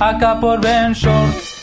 Acá 0.00 0.38
por 0.38 0.60
Ben 0.60 0.92
Shorts. 0.92 1.56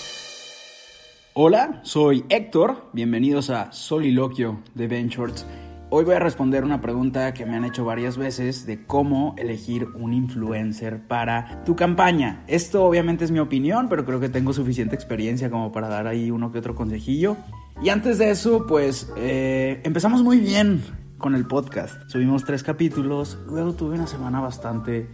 Hola, 1.33 1.79
soy 1.83 2.25
Héctor, 2.29 2.89
bienvenidos 2.91 3.49
a 3.49 3.71
Soliloquio 3.71 4.61
de 4.73 4.87
Ben 4.87 5.07
Shorts. 5.07 5.45
Hoy 5.89 6.03
voy 6.03 6.15
a 6.15 6.19
responder 6.19 6.65
una 6.65 6.81
pregunta 6.81 7.33
que 7.33 7.45
me 7.45 7.55
han 7.55 7.63
hecho 7.63 7.85
varias 7.85 8.17
veces 8.17 8.65
de 8.65 8.85
cómo 8.85 9.35
elegir 9.37 9.87
un 9.95 10.13
influencer 10.13 11.07
para 11.07 11.63
tu 11.63 11.75
campaña. 11.75 12.43
Esto 12.47 12.83
obviamente 12.83 13.23
es 13.23 13.31
mi 13.31 13.39
opinión, 13.39 13.87
pero 13.87 14.05
creo 14.05 14.19
que 14.19 14.29
tengo 14.29 14.51
suficiente 14.51 14.95
experiencia 14.95 15.49
como 15.49 15.71
para 15.71 15.87
dar 15.87 16.07
ahí 16.07 16.31
uno 16.31 16.51
que 16.51 16.59
otro 16.59 16.75
consejillo. 16.75 17.37
Y 17.81 17.89
antes 17.89 18.17
de 18.17 18.31
eso, 18.31 18.65
pues 18.67 19.11
eh, 19.15 19.79
empezamos 19.83 20.23
muy 20.23 20.39
bien 20.39 20.83
con 21.17 21.35
el 21.35 21.45
podcast. 21.45 22.09
Subimos 22.09 22.43
tres 22.43 22.63
capítulos, 22.63 23.37
luego 23.47 23.73
tuve 23.73 23.95
una 23.95 24.07
semana 24.07 24.41
bastante 24.41 25.07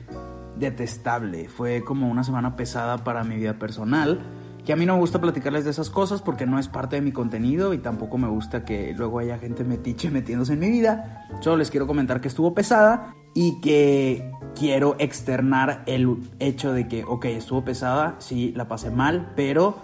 detestable. 0.58 1.50
Fue 1.50 1.84
como 1.84 2.10
una 2.10 2.24
semana 2.24 2.56
pesada 2.56 3.04
para 3.04 3.24
mi 3.24 3.36
vida 3.36 3.54
personal. 3.60 4.20
Que 4.66 4.74
a 4.74 4.76
mí 4.76 4.86
no 4.86 4.94
me 4.94 5.00
gusta 5.00 5.20
platicarles 5.20 5.66
de 5.66 5.72
esas 5.72 5.90
cosas 5.90 6.22
porque 6.22 6.46
no 6.46 6.60
es 6.60 6.68
parte 6.68 6.98
de 6.98 7.02
mi 7.02 7.12
contenido 7.12 7.74
y 7.74 7.80
tampoco 7.80 8.20
me 8.20 8.28
gusta 8.28 8.64
que 8.64 8.94
luego 8.96 9.18
haya 9.18 9.40
gente 9.40 9.64
metiche 9.64 10.12
metiéndose 10.12 10.54
en 10.54 10.60
mi 10.60 10.70
vida. 10.70 11.28
Solo 11.40 11.58
les 11.58 11.72
quiero 11.72 11.88
comentar 11.88 12.22
que 12.22 12.28
estuvo 12.28 12.54
pesada 12.54 13.16
y 13.34 13.60
que 13.62 14.32
quiero 14.54 14.96
externar 15.00 15.84
el 15.88 16.18
hecho 16.40 16.74
de 16.74 16.88
que, 16.88 17.04
ok, 17.04 17.26
estuvo 17.26 17.64
pesada, 17.64 18.16
sí, 18.20 18.54
la 18.56 18.68
pasé 18.68 18.92
mal, 18.92 19.34
pero 19.36 19.80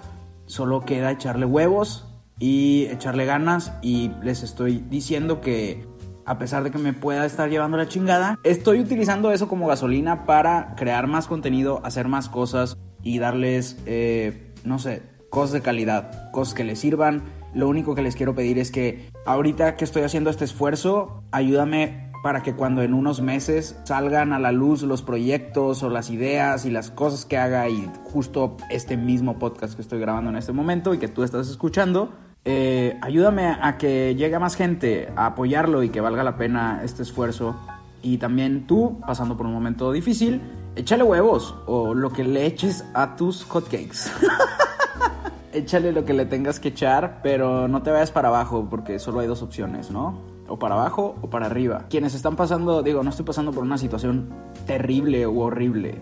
solo 0.45 0.81
queda 0.81 1.11
echarle 1.11 1.45
huevos 1.45 2.05
y 2.39 2.85
echarle 2.91 3.25
ganas 3.25 3.73
y 3.81 4.11
les 4.21 4.43
estoy 4.43 4.83
diciendo 4.89 5.41
que 5.41 5.87
a 6.27 6.37
pesar 6.37 6.63
de 6.63 6.71
que 6.71 6.77
me 6.77 6.91
pueda 6.91 7.25
estar 7.25 7.49
llevando 7.49 7.77
la 7.77 7.87
chingada, 7.87 8.37
estoy 8.43 8.81
utilizando 8.81 9.31
eso 9.31 9.47
como 9.47 9.65
gasolina 9.65 10.25
para 10.25 10.75
crear 10.75 11.07
más 11.07 11.25
contenido, 11.25 11.79
hacer 11.85 12.09
más 12.09 12.27
cosas 12.27 12.77
y 13.01 13.17
darles, 13.19 13.81
eh, 13.85 14.53
no 14.65 14.77
sé, 14.77 15.03
cosas 15.29 15.53
de 15.53 15.61
calidad, 15.61 16.29
cosas 16.31 16.53
que 16.53 16.65
les 16.65 16.79
sirvan. 16.79 17.23
Lo 17.53 17.69
único 17.69 17.95
que 17.95 18.01
les 18.01 18.17
quiero 18.17 18.35
pedir 18.35 18.59
es 18.59 18.71
que 18.71 19.09
ahorita 19.25 19.77
que 19.77 19.85
estoy 19.85 20.03
haciendo 20.03 20.29
este 20.29 20.43
esfuerzo, 20.43 21.23
ayúdame 21.31 22.11
para 22.23 22.43
que 22.43 22.53
cuando 22.55 22.81
en 22.81 22.93
unos 22.93 23.21
meses 23.21 23.79
salgan 23.85 24.33
a 24.33 24.39
la 24.39 24.51
luz 24.51 24.81
los 24.81 25.03
proyectos 25.03 25.81
o 25.81 25.89
las 25.89 26.09
ideas 26.09 26.65
y 26.65 26.71
las 26.71 26.91
cosas 26.91 27.23
que 27.23 27.37
haga 27.37 27.69
y 27.69 27.89
justo 28.03 28.57
este 28.69 28.97
mismo 28.97 29.39
podcast 29.39 29.75
que 29.75 29.81
estoy 29.81 30.01
grabando 30.01 30.29
en 30.29 30.35
este 30.35 30.51
momento 30.51 30.93
y 30.93 30.97
que 30.97 31.07
tú 31.07 31.23
estás 31.23 31.47
escuchando, 31.47 32.11
eh, 32.45 32.97
ayúdame 33.01 33.47
a 33.47 33.77
que 33.77 34.15
llegue 34.15 34.39
más 34.39 34.55
gente, 34.55 35.11
a 35.15 35.27
apoyarlo 35.27 35.83
y 35.83 35.89
que 35.89 36.01
valga 36.01 36.23
la 36.23 36.37
pena 36.37 36.81
este 36.83 37.03
esfuerzo. 37.03 37.55
Y 38.01 38.17
también 38.17 38.67
tú, 38.67 38.99
pasando 39.05 39.35
por 39.35 39.45
un 39.45 39.53
momento 39.53 39.91
difícil, 39.91 40.41
échale 40.75 41.03
huevos 41.03 41.55
o 41.65 41.93
lo 41.93 42.11
que 42.11 42.23
le 42.23 42.45
eches 42.45 42.85
a 42.93 43.15
tus 43.15 43.43
hotcakes. 43.43 44.11
échale 45.57 45.91
lo 45.91 46.05
que 46.05 46.13
le 46.13 46.25
tengas 46.25 46.59
que 46.59 46.69
echar, 46.69 47.19
pero 47.23 47.67
no 47.67 47.81
te 47.81 47.91
vayas 47.91 48.11
para 48.11 48.29
abajo 48.29 48.67
porque 48.69 48.99
solo 48.99 49.19
hay 49.19 49.27
dos 49.27 49.41
opciones, 49.41 49.91
¿no? 49.91 50.21
O 50.47 50.57
para 50.57 50.75
abajo 50.75 51.15
o 51.21 51.29
para 51.29 51.47
arriba. 51.47 51.85
Quienes 51.89 52.13
están 52.13 52.35
pasando, 52.35 52.83
digo, 52.83 53.03
no 53.03 53.09
estoy 53.09 53.25
pasando 53.25 53.51
por 53.51 53.63
una 53.63 53.77
situación 53.77 54.29
terrible 54.65 55.27
u 55.27 55.41
horrible, 55.41 56.01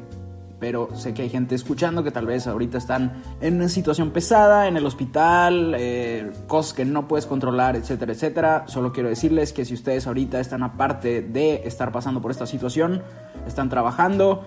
pero 0.59 0.89
sé 0.95 1.13
que 1.13 1.23
hay 1.23 1.29
gente 1.29 1.55
escuchando 1.55 2.03
que 2.03 2.11
tal 2.11 2.25
vez 2.25 2.47
ahorita 2.47 2.77
están 2.77 3.21
en 3.41 3.55
una 3.55 3.69
situación 3.69 4.11
pesada, 4.11 4.67
en 4.67 4.77
el 4.77 4.85
hospital, 4.85 5.75
eh, 5.77 6.31
cosas 6.47 6.73
que 6.73 6.85
no 6.85 7.07
puedes 7.07 7.25
controlar, 7.25 7.75
etcétera, 7.75 8.13
etcétera. 8.13 8.63
Solo 8.67 8.91
quiero 8.91 9.09
decirles 9.09 9.53
que 9.53 9.65
si 9.65 9.73
ustedes 9.73 10.07
ahorita 10.07 10.39
están 10.39 10.63
aparte 10.63 11.21
de 11.21 11.63
estar 11.65 11.91
pasando 11.91 12.21
por 12.21 12.31
esta 12.31 12.47
situación, 12.47 13.03
están 13.45 13.69
trabajando 13.69 14.45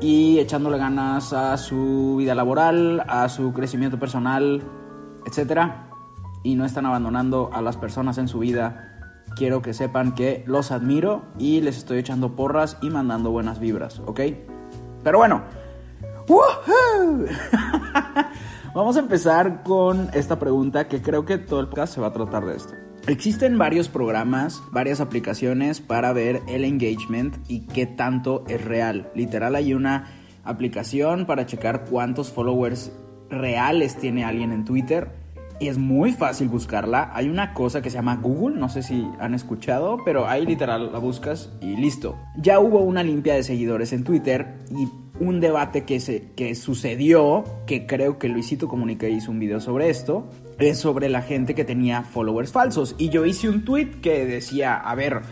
y 0.00 0.38
echándole 0.38 0.78
ganas 0.78 1.32
a 1.32 1.56
su 1.56 2.16
vida 2.18 2.34
laboral, 2.34 3.02
a 3.08 3.28
su 3.28 3.52
crecimiento 3.52 3.98
personal, 3.98 4.62
etcétera, 5.26 5.90
y 6.42 6.54
no 6.54 6.64
están 6.64 6.86
abandonando 6.86 7.50
a 7.52 7.62
las 7.62 7.76
personas 7.76 8.18
en 8.18 8.28
su 8.28 8.38
vida, 8.38 9.24
quiero 9.36 9.62
que 9.62 9.74
sepan 9.74 10.14
que 10.14 10.44
los 10.46 10.70
admiro 10.70 11.24
y 11.38 11.60
les 11.60 11.78
estoy 11.78 11.98
echando 11.98 12.36
porras 12.36 12.76
y 12.82 12.90
mandando 12.90 13.30
buenas 13.30 13.58
vibras, 13.58 14.00
¿ok? 14.06 14.20
Pero 15.02 15.18
bueno, 15.18 15.42
vamos 18.74 18.96
a 18.96 19.00
empezar 19.00 19.62
con 19.62 20.10
esta 20.12 20.38
pregunta 20.38 20.88
que 20.88 21.00
creo 21.00 21.24
que 21.24 21.38
todo 21.38 21.60
el 21.60 21.68
podcast 21.68 21.94
se 21.94 22.00
va 22.00 22.08
a 22.08 22.12
tratar 22.12 22.44
de 22.44 22.56
esto. 22.56 22.74
Existen 23.06 23.56
varios 23.56 23.88
programas, 23.88 24.60
varias 24.72 25.00
aplicaciones 25.00 25.80
para 25.80 26.12
ver 26.12 26.42
el 26.48 26.64
engagement 26.64 27.36
y 27.46 27.66
qué 27.66 27.86
tanto 27.86 28.44
es 28.48 28.64
real. 28.64 29.10
Literal 29.14 29.54
hay 29.54 29.74
una 29.74 30.12
aplicación 30.42 31.26
para 31.26 31.46
checar 31.46 31.84
cuántos 31.84 32.32
followers 32.32 32.90
reales 33.30 33.96
tiene 33.96 34.24
alguien 34.24 34.52
en 34.52 34.64
Twitter 34.64 35.25
es 35.60 35.78
muy 35.78 36.12
fácil 36.12 36.48
buscarla. 36.48 37.10
Hay 37.14 37.28
una 37.28 37.54
cosa 37.54 37.82
que 37.82 37.90
se 37.90 37.96
llama 37.96 38.16
Google, 38.16 38.56
no 38.58 38.68
sé 38.68 38.82
si 38.82 39.06
han 39.18 39.34
escuchado, 39.34 39.98
pero 40.04 40.28
ahí 40.28 40.44
literal 40.44 40.92
la 40.92 40.98
buscas 40.98 41.50
y 41.60 41.76
listo. 41.76 42.16
Ya 42.36 42.60
hubo 42.60 42.80
una 42.80 43.02
limpia 43.02 43.34
de 43.34 43.42
seguidores 43.42 43.92
en 43.92 44.04
Twitter 44.04 44.56
y 44.70 44.88
un 45.18 45.40
debate 45.40 45.84
que, 45.84 46.00
se, 46.00 46.32
que 46.36 46.54
sucedió, 46.54 47.44
que 47.66 47.86
creo 47.86 48.18
que 48.18 48.28
Luisito 48.28 48.68
Comunica 48.68 49.08
hizo 49.08 49.30
un 49.30 49.38
video 49.38 49.60
sobre 49.60 49.88
esto, 49.88 50.28
es 50.58 50.78
sobre 50.78 51.08
la 51.08 51.22
gente 51.22 51.54
que 51.54 51.64
tenía 51.64 52.02
followers 52.02 52.52
falsos. 52.52 52.94
Y 52.98 53.08
yo 53.08 53.24
hice 53.24 53.48
un 53.48 53.64
tweet 53.64 54.00
que 54.02 54.26
decía, 54.26 54.76
a 54.76 54.94
ver, 54.94 55.22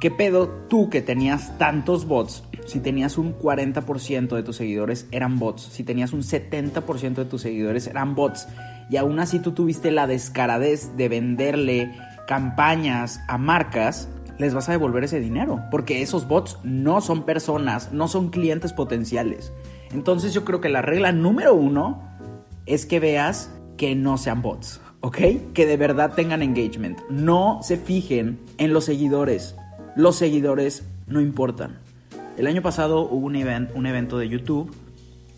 ¿qué 0.00 0.10
pedo 0.10 0.48
tú 0.68 0.88
que 0.88 1.02
tenías 1.02 1.56
tantos 1.58 2.06
bots? 2.06 2.44
Si 2.66 2.80
tenías 2.80 3.18
un 3.18 3.38
40% 3.38 4.34
de 4.34 4.42
tus 4.42 4.56
seguidores 4.56 5.06
eran 5.10 5.38
bots, 5.38 5.62
si 5.64 5.84
tenías 5.84 6.14
un 6.14 6.22
70% 6.22 7.14
de 7.14 7.24
tus 7.26 7.42
seguidores 7.42 7.86
eran 7.86 8.14
bots, 8.14 8.48
y 8.90 8.96
aún 8.96 9.18
así 9.18 9.38
tú 9.38 9.52
tuviste 9.52 9.90
la 9.90 10.06
descaradez 10.06 10.96
de 10.96 11.08
venderle 11.08 11.92
campañas 12.26 13.20
a 13.28 13.38
marcas, 13.38 14.08
les 14.38 14.54
vas 14.54 14.68
a 14.68 14.72
devolver 14.72 15.04
ese 15.04 15.20
dinero, 15.20 15.62
porque 15.70 16.02
esos 16.02 16.26
bots 16.26 16.58
no 16.64 17.00
son 17.00 17.24
personas, 17.24 17.92
no 17.92 18.08
son 18.08 18.30
clientes 18.30 18.72
potenciales. 18.72 19.52
Entonces 19.92 20.34
yo 20.34 20.44
creo 20.44 20.60
que 20.60 20.68
la 20.68 20.82
regla 20.82 21.12
número 21.12 21.54
uno 21.54 22.02
es 22.66 22.86
que 22.86 23.00
veas 23.00 23.50
que 23.76 23.94
no 23.94 24.18
sean 24.18 24.42
bots, 24.42 24.80
¿ok? 25.00 25.18
Que 25.52 25.66
de 25.66 25.76
verdad 25.76 26.14
tengan 26.14 26.42
engagement. 26.42 26.98
No 27.08 27.60
se 27.62 27.76
fijen 27.76 28.40
en 28.58 28.72
los 28.72 28.84
seguidores. 28.84 29.54
Los 29.96 30.16
seguidores 30.16 30.84
no 31.06 31.20
importan. 31.20 31.78
El 32.36 32.46
año 32.46 32.62
pasado 32.62 33.02
hubo 33.02 33.26
un, 33.26 33.36
event, 33.36 33.70
un 33.74 33.86
evento 33.86 34.18
de 34.18 34.28
YouTube 34.28 34.74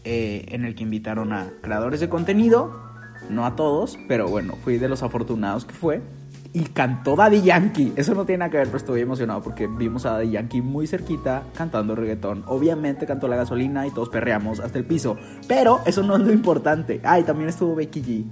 eh, 0.04 0.46
en 0.48 0.64
el 0.64 0.74
que 0.74 0.84
invitaron 0.84 1.32
a 1.32 1.50
creadores 1.60 2.00
de 2.00 2.08
contenido, 2.08 2.85
no 3.30 3.46
a 3.46 3.56
todos, 3.56 3.98
pero 4.08 4.28
bueno, 4.28 4.54
fui 4.62 4.78
de 4.78 4.88
los 4.88 5.02
afortunados 5.02 5.64
que 5.64 5.74
fue. 5.74 6.02
Y 6.52 6.64
cantó 6.64 7.16
Daddy 7.16 7.42
Yankee. 7.42 7.92
Eso 7.96 8.14
no 8.14 8.24
tiene 8.24 8.38
nada 8.38 8.50
que 8.50 8.56
ver, 8.56 8.66
pero 8.68 8.78
estoy 8.78 9.02
emocionado 9.02 9.42
porque 9.42 9.66
vimos 9.66 10.06
a 10.06 10.12
Daddy 10.12 10.30
Yankee 10.30 10.62
muy 10.62 10.86
cerquita 10.86 11.42
cantando 11.54 11.94
reggaetón. 11.94 12.44
Obviamente 12.46 13.04
cantó 13.04 13.28
la 13.28 13.36
gasolina 13.36 13.86
y 13.86 13.90
todos 13.90 14.08
perreamos 14.08 14.60
hasta 14.60 14.78
el 14.78 14.86
piso. 14.86 15.18
Pero 15.46 15.80
eso 15.84 16.02
no 16.02 16.16
es 16.16 16.22
lo 16.22 16.32
importante. 16.32 17.00
Ay, 17.04 17.24
también 17.24 17.50
estuvo 17.50 17.74
Becky 17.74 18.02
G. 18.02 18.24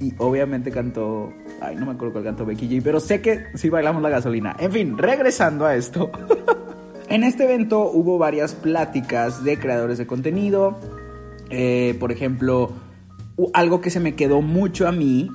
y 0.00 0.14
obviamente 0.18 0.72
cantó, 0.72 1.32
ay, 1.60 1.76
no 1.76 1.86
me 1.86 1.92
acuerdo 1.92 2.14
cuál 2.14 2.24
cantó 2.24 2.44
Becky 2.44 2.68
G, 2.68 2.82
pero 2.82 2.98
sé 2.98 3.20
que 3.20 3.44
sí 3.54 3.68
bailamos 3.68 4.02
la 4.02 4.08
gasolina. 4.08 4.56
En 4.58 4.72
fin, 4.72 4.98
regresando 4.98 5.64
a 5.64 5.76
esto. 5.76 6.10
en 7.08 7.22
este 7.22 7.44
evento 7.44 7.88
hubo 7.88 8.18
varias 8.18 8.54
pláticas 8.56 9.44
de 9.44 9.60
creadores 9.60 9.96
de 9.98 10.08
contenido. 10.08 10.76
Eh, 11.50 11.96
por 12.00 12.10
ejemplo, 12.10 12.72
algo 13.54 13.80
que 13.80 13.90
se 13.90 14.00
me 14.00 14.14
quedó 14.14 14.42
mucho 14.42 14.86
a 14.88 14.92
mí. 14.92 15.30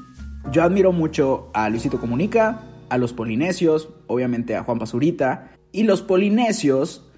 Yo 0.52 0.64
admiro 0.64 0.92
mucho 0.92 1.50
a 1.54 1.70
Luisito 1.70 2.00
Comunica, 2.00 2.62
a 2.90 2.98
los 2.98 3.14
polinesios, 3.14 3.90
obviamente 4.08 4.56
a 4.56 4.64
Juan 4.64 4.80
Pazurita. 4.80 5.52
Y 5.72 5.84
los 5.84 6.02
polinesios, 6.02 7.10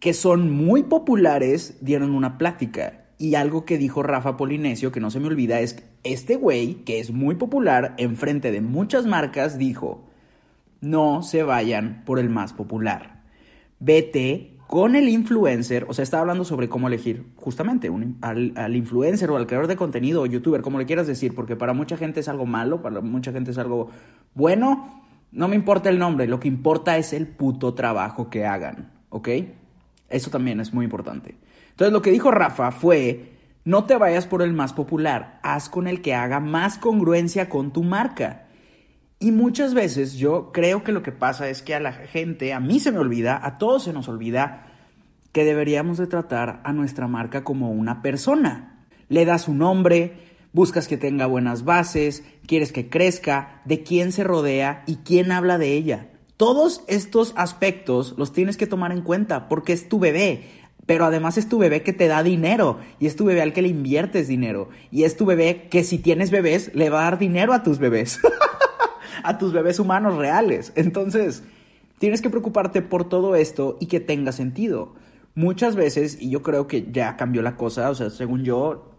que 0.00 0.12
son 0.12 0.50
muy 0.50 0.82
populares, 0.82 1.78
dieron 1.80 2.14
una 2.14 2.38
plática. 2.38 3.06
Y 3.18 3.36
algo 3.36 3.64
que 3.64 3.78
dijo 3.78 4.02
Rafa 4.02 4.36
Polinesio, 4.36 4.92
que 4.92 5.00
no 5.00 5.10
se 5.10 5.20
me 5.20 5.28
olvida, 5.28 5.60
es 5.60 5.82
este 6.04 6.36
güey, 6.36 6.84
que 6.84 6.98
es 6.98 7.12
muy 7.12 7.36
popular, 7.36 7.94
enfrente 7.96 8.50
de 8.50 8.60
muchas 8.60 9.06
marcas, 9.06 9.58
dijo, 9.58 10.04
no 10.80 11.22
se 11.22 11.42
vayan 11.44 12.02
por 12.04 12.18
el 12.18 12.28
más 12.28 12.52
popular. 12.52 13.22
Vete 13.78 14.51
con 14.72 14.96
el 14.96 15.10
influencer, 15.10 15.84
o 15.86 15.92
sea, 15.92 16.02
está 16.02 16.20
hablando 16.20 16.46
sobre 16.46 16.70
cómo 16.70 16.88
elegir 16.88 17.26
justamente 17.36 17.90
al, 18.22 18.54
al, 18.56 18.74
influencer 18.74 19.30
o 19.30 19.36
al 19.36 19.46
creador 19.46 19.66
de 19.66 19.76
contenido 19.76 20.22
o 20.22 20.26
youtuber, 20.26 20.62
como 20.62 20.78
le 20.78 20.86
quieras 20.86 21.06
decir, 21.06 21.34
porque 21.34 21.56
para 21.56 21.74
mucha 21.74 21.98
gente 21.98 22.20
es 22.20 22.28
algo 22.30 22.46
malo, 22.46 22.80
para 22.80 23.02
mucha 23.02 23.32
gente 23.32 23.50
es 23.50 23.58
algo 23.58 23.90
bueno, 24.32 25.02
no 25.30 25.46
me 25.46 25.56
importa 25.56 25.90
el 25.90 25.98
nombre, 25.98 26.26
lo 26.26 26.40
que 26.40 26.48
importa 26.48 26.96
es 26.96 27.12
el 27.12 27.26
puto 27.26 27.74
trabajo 27.74 28.30
que 28.30 28.46
hagan, 28.46 28.90
¿ok? 29.10 29.28
Eso 30.08 30.30
también 30.30 30.58
es 30.58 30.72
muy 30.72 30.86
importante. 30.86 31.36
Entonces 31.68 31.92
lo 31.92 32.00
que 32.00 32.10
dijo 32.10 32.30
Rafa 32.30 32.70
fue, 32.72 33.34
no 33.66 33.84
te 33.84 33.98
vayas 33.98 34.26
por 34.26 34.40
el 34.40 34.54
más 34.54 34.72
popular, 34.72 35.38
haz 35.42 35.68
con 35.68 35.86
el 35.86 36.00
que 36.00 36.14
haga 36.14 36.40
más 36.40 36.78
congruencia 36.78 37.50
con 37.50 37.74
tu 37.74 37.82
marca. 37.82 38.46
Y 39.22 39.30
muchas 39.30 39.72
veces 39.72 40.14
yo 40.14 40.50
creo 40.50 40.82
que 40.82 40.90
lo 40.90 41.04
que 41.04 41.12
pasa 41.12 41.48
es 41.48 41.62
que 41.62 41.76
a 41.76 41.80
la 41.80 41.92
gente, 41.92 42.52
a 42.52 42.58
mí 42.58 42.80
se 42.80 42.90
me 42.90 42.98
olvida, 42.98 43.38
a 43.40 43.56
todos 43.56 43.84
se 43.84 43.92
nos 43.92 44.08
olvida, 44.08 44.66
que 45.30 45.44
deberíamos 45.44 45.96
de 45.96 46.08
tratar 46.08 46.60
a 46.64 46.72
nuestra 46.72 47.06
marca 47.06 47.44
como 47.44 47.70
una 47.70 48.02
persona. 48.02 48.84
Le 49.08 49.24
das 49.24 49.46
un 49.46 49.58
nombre, 49.58 50.14
buscas 50.52 50.88
que 50.88 50.96
tenga 50.96 51.26
buenas 51.26 51.64
bases, 51.64 52.24
quieres 52.48 52.72
que 52.72 52.90
crezca, 52.90 53.62
de 53.64 53.84
quién 53.84 54.10
se 54.10 54.24
rodea 54.24 54.82
y 54.88 54.96
quién 54.96 55.30
habla 55.30 55.56
de 55.56 55.74
ella. 55.74 56.08
Todos 56.36 56.82
estos 56.88 57.32
aspectos 57.36 58.16
los 58.18 58.32
tienes 58.32 58.56
que 58.56 58.66
tomar 58.66 58.90
en 58.90 59.02
cuenta 59.02 59.48
porque 59.48 59.72
es 59.72 59.88
tu 59.88 60.00
bebé. 60.00 60.48
Pero 60.84 61.04
además 61.04 61.38
es 61.38 61.48
tu 61.48 61.58
bebé 61.58 61.84
que 61.84 61.92
te 61.92 62.08
da 62.08 62.24
dinero 62.24 62.80
y 62.98 63.06
es 63.06 63.14
tu 63.14 63.24
bebé 63.24 63.42
al 63.42 63.52
que 63.52 63.62
le 63.62 63.68
inviertes 63.68 64.26
dinero 64.26 64.68
y 64.90 65.04
es 65.04 65.16
tu 65.16 65.24
bebé 65.26 65.68
que 65.70 65.84
si 65.84 65.98
tienes 65.98 66.32
bebés 66.32 66.74
le 66.74 66.90
va 66.90 67.02
a 67.02 67.04
dar 67.04 67.18
dinero 67.20 67.52
a 67.52 67.62
tus 67.62 67.78
bebés, 67.78 68.18
a 69.22 69.38
tus 69.38 69.52
bebés 69.52 69.78
humanos 69.78 70.16
reales. 70.16 70.72
Entonces, 70.76 71.42
tienes 71.98 72.22
que 72.22 72.30
preocuparte 72.30 72.82
por 72.82 73.08
todo 73.08 73.36
esto 73.36 73.76
y 73.80 73.86
que 73.86 74.00
tenga 74.00 74.32
sentido. 74.32 74.94
Muchas 75.34 75.76
veces, 75.76 76.18
y 76.20 76.30
yo 76.30 76.42
creo 76.42 76.66
que 76.66 76.90
ya 76.90 77.16
cambió 77.16 77.42
la 77.42 77.56
cosa, 77.56 77.90
o 77.90 77.94
sea, 77.94 78.10
según 78.10 78.44
yo, 78.44 78.90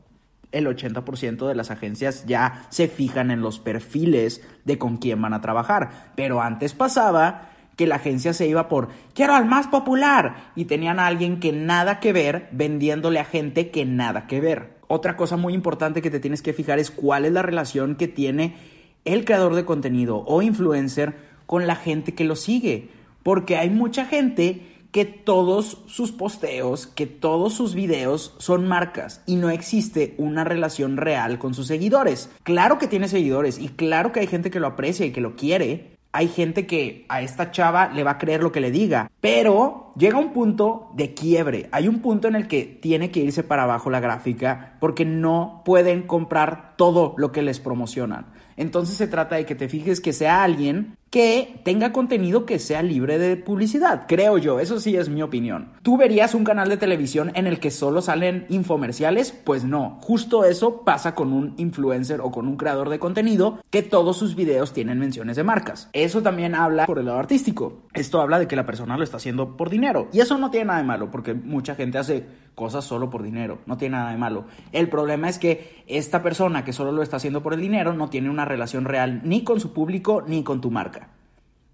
el 0.54 0.68
80% 0.68 1.48
de 1.48 1.56
las 1.56 1.72
agencias 1.72 2.26
ya 2.26 2.66
se 2.70 2.88
fijan 2.88 3.32
en 3.32 3.42
los 3.42 3.60
perfiles 3.60 4.42
de 4.64 4.78
con 4.78 4.98
quién 4.98 5.22
van 5.22 5.34
a 5.34 5.42
trabajar. 5.42 6.12
Pero 6.16 6.42
antes 6.42 6.74
pasaba 6.74 7.50
que 7.76 7.88
la 7.88 7.96
agencia 7.96 8.34
se 8.34 8.48
iba 8.48 8.70
por 8.70 8.90
quiero 9.14 9.34
al 9.34 9.46
más 9.46 9.68
popular 9.68 10.52
y 10.56 10.66
tenían 10.66 11.00
a 11.00 11.08
alguien 11.08 11.40
que 11.40 11.52
nada 11.52 12.00
que 12.00 12.14
ver 12.14 12.48
vendiéndole 12.52 13.20
a 13.20 13.26
gente 13.26 13.72
que 13.72 13.86
nada 13.86 14.28
que 14.28 14.40
ver. 14.40 14.78
Otra 14.88 15.18
cosa 15.18 15.38
muy 15.38 15.54
importante 15.54 16.02
que 16.02 16.12
te 16.12 16.20
tienes 16.20 16.42
que 16.42 16.54
fijar 16.54 16.78
es 16.78 16.92
cuál 16.92 17.26
es 17.26 17.32
la 17.32 17.42
relación 17.42 17.96
que 17.96 18.08
tiene 18.08 18.56
el 19.06 19.26
creador 19.26 19.56
de 19.56 19.66
contenido 19.66 20.24
o 20.28 20.42
influencer 20.42 21.16
con 21.46 21.68
la 21.68 21.76
gente 21.76 22.14
que 22.14 22.24
lo 22.24 22.36
sigue. 22.36 22.90
Porque 23.24 23.58
hay 23.58 23.70
mucha 23.70 24.06
gente 24.06 24.74
que 24.94 25.06
todos 25.06 25.80
sus 25.88 26.12
posteos, 26.12 26.86
que 26.86 27.08
todos 27.08 27.54
sus 27.56 27.74
videos 27.74 28.36
son 28.38 28.68
marcas 28.68 29.24
y 29.26 29.38
no 29.38 29.50
existe 29.50 30.14
una 30.18 30.44
relación 30.44 30.98
real 30.98 31.40
con 31.40 31.56
sus 31.56 31.66
seguidores. 31.66 32.30
Claro 32.44 32.78
que 32.78 32.88
tiene 32.88 33.08
seguidores 33.08 33.58
y 33.58 33.70
claro 33.70 34.12
que 34.12 34.20
hay 34.20 34.28
gente 34.28 34.52
que 34.52 34.60
lo 34.60 34.68
aprecia 34.68 35.08
y 35.08 35.12
que 35.12 35.20
lo 35.20 35.36
quiere, 35.36 35.98
hay 36.12 36.28
gente 36.28 36.68
que 36.68 37.08
a 37.10 37.24
esta 37.24 37.50
chava 37.50 37.90
le 37.90 38.04
va 38.04 38.12
a 38.12 38.18
creer 38.20 38.44
lo 38.44 38.52
que 38.52 38.62
le 38.62 38.70
diga, 38.70 39.10
pero 39.20 39.94
llega 39.98 40.20
un 40.20 40.32
punto 40.32 40.92
de 40.94 41.16
quiebre, 41.16 41.70
hay 41.72 41.88
un 41.88 42.02
punto 42.02 42.28
en 42.28 42.36
el 42.36 42.48
que 42.48 42.66
tiene 42.66 43.10
que 43.10 43.22
irse 43.22 43.42
para 43.42 43.64
abajo 43.64 43.90
la 43.90 44.00
gráfica 44.00 44.78
porque 44.80 45.06
no 45.06 45.64
pueden 45.66 46.04
comprar 46.04 46.76
todo 46.78 47.16
lo 47.18 47.32
que 47.32 47.42
les 47.42 47.60
promocionan. 47.60 48.28
Entonces 48.58 48.96
se 48.96 49.08
trata 49.08 49.36
de 49.36 49.46
que 49.46 49.56
te 49.56 49.70
fijes 49.70 50.02
que 50.02 50.14
sea 50.14 50.44
alguien 50.44 50.98
que 51.14 51.62
tenga 51.64 51.94
contenido 51.94 52.48
que 52.48 52.58
sea 52.58 52.82
libre 52.82 53.20
de 53.20 53.38
publicidad, 53.38 54.06
creo 54.08 54.40
yo, 54.40 54.60
eso 54.60 54.80
sí 54.80 54.98
es 54.98 55.10
mi 55.10 55.22
opinión. 55.22 55.74
¿Tú 55.84 55.96
verías 55.96 56.34
un 56.34 56.44
canal 56.44 56.70
de 56.70 56.78
televisión 56.78 57.32
en 57.36 57.46
el 57.46 57.60
que 57.60 57.70
solo 57.70 58.02
salen 58.02 58.48
infomerciales? 58.50 59.32
Pues 59.32 59.64
no, 59.64 60.00
justo 60.02 60.44
eso 60.44 60.82
pasa 60.82 61.14
con 61.14 61.32
un 61.32 61.54
influencer 61.58 62.20
o 62.20 62.32
con 62.32 62.48
un 62.48 62.58
creador 62.58 62.90
de 62.90 62.98
contenido 62.98 63.60
que 63.70 63.84
todos 63.84 64.18
sus 64.18 64.34
videos 64.34 64.74
tienen 64.74 64.98
menciones 64.98 65.36
de 65.36 65.44
marcas. 65.44 65.88
Eso 65.94 66.24
también 66.24 66.56
habla 66.56 66.88
por 66.88 66.98
el 66.98 67.06
lado 67.06 67.20
artístico. 67.20 67.84
Esto 67.94 68.20
habla 68.20 68.40
de 68.40 68.48
que 68.48 68.56
la 68.56 68.66
persona 68.66 68.98
lo 68.98 69.04
está 69.04 69.18
haciendo 69.18 69.56
por 69.56 69.70
dinero 69.70 70.10
y 70.14 70.20
eso 70.20 70.40
no 70.40 70.50
tiene 70.50 70.66
nada 70.66 70.80
de 70.80 70.86
malo 70.86 71.12
porque 71.12 71.36
mucha 71.36 71.76
gente 71.76 72.00
hace 72.00 72.26
cosas 72.56 72.86
solo 72.86 73.10
por 73.10 73.24
dinero, 73.24 73.60
no 73.66 73.78
tiene 73.78 73.98
nada 73.98 74.12
de 74.12 74.18
malo. 74.18 74.46
El 74.72 74.90
problema 74.90 75.30
es 75.30 75.40
que 75.40 75.84
esta 75.88 76.22
persona 76.22 76.64
que 76.64 76.74
solo 76.74 76.92
lo 76.92 77.02
está 77.02 77.18
haciendo 77.18 77.44
por 77.44 77.54
el 77.54 77.62
dinero 77.62 77.94
no 77.94 78.10
tiene 78.10 78.30
una 78.30 78.46
relación 78.46 78.86
real 78.86 79.22
ni 79.24 79.44
con 79.44 79.60
su 79.60 79.74
público 79.74 80.24
ni 80.26 80.44
con 80.44 80.62
tu 80.62 80.72
marca. 80.72 81.10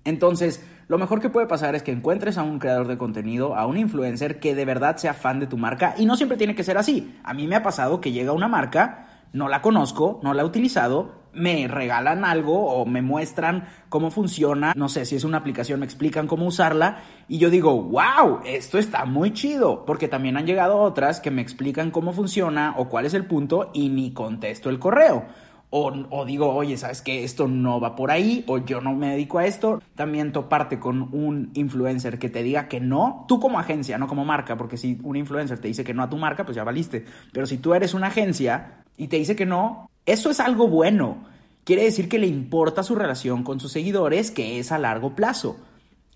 Entonces, 0.05 0.65
lo 0.87 0.97
mejor 0.97 1.21
que 1.21 1.29
puede 1.29 1.47
pasar 1.47 1.75
es 1.75 1.83
que 1.83 1.91
encuentres 1.91 2.37
a 2.37 2.43
un 2.43 2.57
creador 2.57 2.87
de 2.87 2.97
contenido, 2.97 3.55
a 3.55 3.67
un 3.67 3.77
influencer 3.77 4.39
que 4.39 4.55
de 4.55 4.65
verdad 4.65 4.97
sea 4.97 5.13
fan 5.13 5.39
de 5.39 5.47
tu 5.47 5.57
marca 5.57 5.93
y 5.97 6.05
no 6.05 6.15
siempre 6.15 6.37
tiene 6.37 6.55
que 6.55 6.63
ser 6.63 6.77
así. 6.77 7.15
A 7.23 7.33
mí 7.33 7.47
me 7.47 7.55
ha 7.55 7.63
pasado 7.63 8.01
que 8.01 8.11
llega 8.11 8.31
una 8.31 8.47
marca, 8.47 9.07
no 9.33 9.49
la 9.49 9.61
conozco, 9.61 10.19
no 10.23 10.33
la 10.33 10.41
he 10.41 10.45
utilizado, 10.45 11.18
me 11.33 11.67
regalan 11.67 12.25
algo 12.25 12.67
o 12.67 12.85
me 12.85 13.01
muestran 13.01 13.67
cómo 13.89 14.11
funciona, 14.11 14.73
no 14.75 14.89
sé 14.89 15.05
si 15.05 15.15
es 15.15 15.23
una 15.23 15.37
aplicación, 15.37 15.79
me 15.79 15.85
explican 15.85 16.27
cómo 16.27 16.45
usarla 16.45 16.99
y 17.27 17.37
yo 17.37 17.49
digo, 17.49 17.81
wow, 17.83 18.41
esto 18.45 18.77
está 18.77 19.05
muy 19.05 19.33
chido, 19.33 19.85
porque 19.85 20.07
también 20.07 20.37
han 20.37 20.45
llegado 20.45 20.77
otras 20.77 21.19
que 21.19 21.31
me 21.31 21.41
explican 21.41 21.91
cómo 21.91 22.13
funciona 22.13 22.73
o 22.77 22.89
cuál 22.89 23.05
es 23.05 23.13
el 23.13 23.25
punto 23.25 23.71
y 23.73 23.89
ni 23.89 24.11
contesto 24.11 24.69
el 24.69 24.79
correo. 24.79 25.25
O, 25.71 26.25
digo, 26.25 26.51
oye, 26.51 26.77
¿sabes 26.77 27.03
qué? 27.03 27.23
Esto 27.23 27.47
no 27.47 27.79
va 27.79 27.95
por 27.95 28.09
ahí, 28.09 28.43
o 28.47 28.57
yo 28.57 28.81
no 28.81 28.95
me 28.95 29.11
dedico 29.11 29.37
a 29.37 29.45
esto. 29.45 29.83
También 29.93 30.31
toparte 30.31 30.79
con 30.79 31.13
un 31.13 31.51
influencer 31.53 32.17
que 32.17 32.27
te 32.27 32.41
diga 32.41 32.67
que 32.67 32.79
no, 32.79 33.25
tú 33.27 33.39
como 33.39 33.59
agencia, 33.59 33.99
no 33.99 34.07
como 34.07 34.25
marca, 34.25 34.57
porque 34.57 34.77
si 34.77 34.99
un 35.03 35.15
influencer 35.15 35.59
te 35.59 35.67
dice 35.67 35.83
que 35.83 35.93
no 35.93 36.01
a 36.01 36.09
tu 36.09 36.17
marca, 36.17 36.43
pues 36.43 36.55
ya 36.55 36.63
valiste. 36.63 37.05
Pero 37.31 37.45
si 37.45 37.59
tú 37.59 37.75
eres 37.75 37.93
una 37.93 38.07
agencia 38.07 38.83
y 38.97 39.09
te 39.09 39.17
dice 39.17 39.35
que 39.35 39.45
no, 39.45 39.88
eso 40.05 40.29
es 40.29 40.39
algo 40.39 40.67
bueno. 40.67 41.25
Quiere 41.63 41.83
decir 41.83 42.09
que 42.09 42.19
le 42.19 42.27
importa 42.27 42.83
su 42.83 42.95
relación 42.95 43.43
con 43.43 43.59
sus 43.59 43.71
seguidores, 43.71 44.31
que 44.31 44.59
es 44.59 44.71
a 44.71 44.79
largo 44.79 45.15
plazo. 45.15 45.57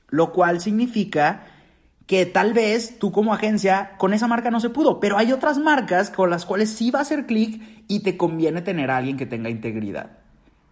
Lo 0.10 0.32
cual 0.32 0.62
significa 0.62 1.46
que 2.08 2.26
tal 2.26 2.54
vez 2.54 3.00
tú 3.00 3.12
como 3.12 3.34
agencia 3.34 3.92
con 3.98 4.14
esa 4.14 4.28
marca 4.28 4.52
no 4.52 4.60
se 4.60 4.70
pudo, 4.70 5.00
pero 5.00 5.18
hay 5.18 5.32
otras 5.32 5.58
marcas 5.58 6.10
con 6.10 6.30
las 6.30 6.46
cuales 6.46 6.70
sí 6.70 6.92
va 6.92 7.00
a 7.00 7.04
hacer 7.04 7.26
clic 7.26 7.62
y 7.88 8.02
te 8.02 8.18
conviene 8.18 8.62
tener 8.62 8.92
a 8.92 8.98
alguien 8.98 9.18
que 9.18 9.26
tenga 9.26 9.50
integridad. 9.50 10.18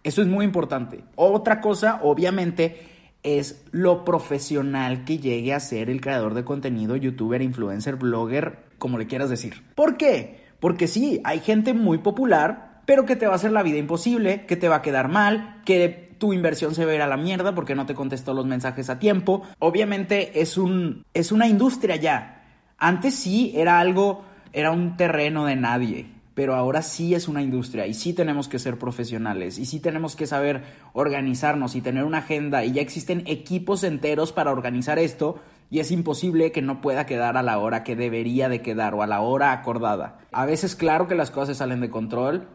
Eso 0.03 0.21
es 0.21 0.27
muy 0.27 0.45
importante. 0.45 1.03
Otra 1.15 1.61
cosa, 1.61 1.99
obviamente, 2.03 2.87
es 3.23 3.63
lo 3.71 4.03
profesional 4.03 5.05
que 5.05 5.19
llegue 5.19 5.53
a 5.53 5.59
ser 5.59 5.89
el 5.89 6.01
creador 6.01 6.33
de 6.33 6.43
contenido, 6.43 6.95
youtuber, 6.95 7.41
influencer, 7.41 7.95
blogger, 7.95 8.65
como 8.77 8.97
le 8.97 9.07
quieras 9.07 9.29
decir. 9.29 9.63
¿Por 9.75 9.95
qué? 9.95 10.41
Porque 10.59 10.87
sí, 10.87 11.21
hay 11.23 11.39
gente 11.39 11.73
muy 11.73 11.99
popular 11.99 12.70
pero 12.85 13.05
que 13.05 13.15
te 13.15 13.27
va 13.27 13.33
a 13.33 13.35
hacer 13.35 13.51
la 13.51 13.63
vida 13.63 13.77
imposible, 13.77 14.45
que 14.45 14.55
te 14.55 14.69
va 14.69 14.77
a 14.77 14.81
quedar 14.81 15.07
mal, 15.07 15.61
que 15.65 16.11
tu 16.17 16.33
inversión 16.33 16.75
se 16.75 16.85
va 16.85 16.91
a 16.91 16.95
ir 16.95 17.01
a 17.01 17.07
la 17.07 17.17
mierda 17.17 17.55
porque 17.55 17.73
no 17.73 17.87
te 17.87 17.95
contestó 17.95 18.33
los 18.33 18.45
mensajes 18.45 18.89
a 18.89 18.99
tiempo. 18.99 19.41
Obviamente 19.59 20.39
es 20.39 20.57
un 20.57 21.03
es 21.13 21.31
una 21.31 21.47
industria 21.47 21.95
ya. 21.95 22.43
Antes 22.77 23.15
sí 23.15 23.53
era 23.55 23.79
algo, 23.79 24.23
era 24.53 24.71
un 24.71 24.97
terreno 24.97 25.45
de 25.45 25.55
nadie, 25.55 26.07
pero 26.33 26.55
ahora 26.55 26.81
sí 26.81 27.15
es 27.15 27.27
una 27.27 27.41
industria 27.41 27.87
y 27.87 27.93
sí 27.93 28.13
tenemos 28.13 28.47
que 28.47 28.59
ser 28.59 28.77
profesionales 28.77 29.57
y 29.57 29.65
sí 29.65 29.79
tenemos 29.79 30.15
que 30.15 30.27
saber 30.27 30.63
organizarnos 30.93 31.75
y 31.75 31.81
tener 31.81 32.03
una 32.03 32.19
agenda 32.19 32.63
y 32.65 32.73
ya 32.73 32.81
existen 32.81 33.23
equipos 33.25 33.83
enteros 33.83 34.31
para 34.31 34.51
organizar 34.51 34.99
esto 34.99 35.39
y 35.71 35.79
es 35.79 35.89
imposible 35.89 36.51
que 36.51 36.61
no 36.61 36.81
pueda 36.81 37.05
quedar 37.05 37.37
a 37.37 37.43
la 37.43 37.57
hora 37.57 37.83
que 37.83 37.95
debería 37.95 38.49
de 38.49 38.61
quedar 38.61 38.93
o 38.93 39.01
a 39.01 39.07
la 39.07 39.21
hora 39.21 39.53
acordada. 39.53 40.19
A 40.31 40.45
veces 40.45 40.75
claro 40.75 41.07
que 41.07 41.15
las 41.15 41.31
cosas 41.31 41.57
salen 41.57 41.79
de 41.79 41.89
control, 41.89 42.47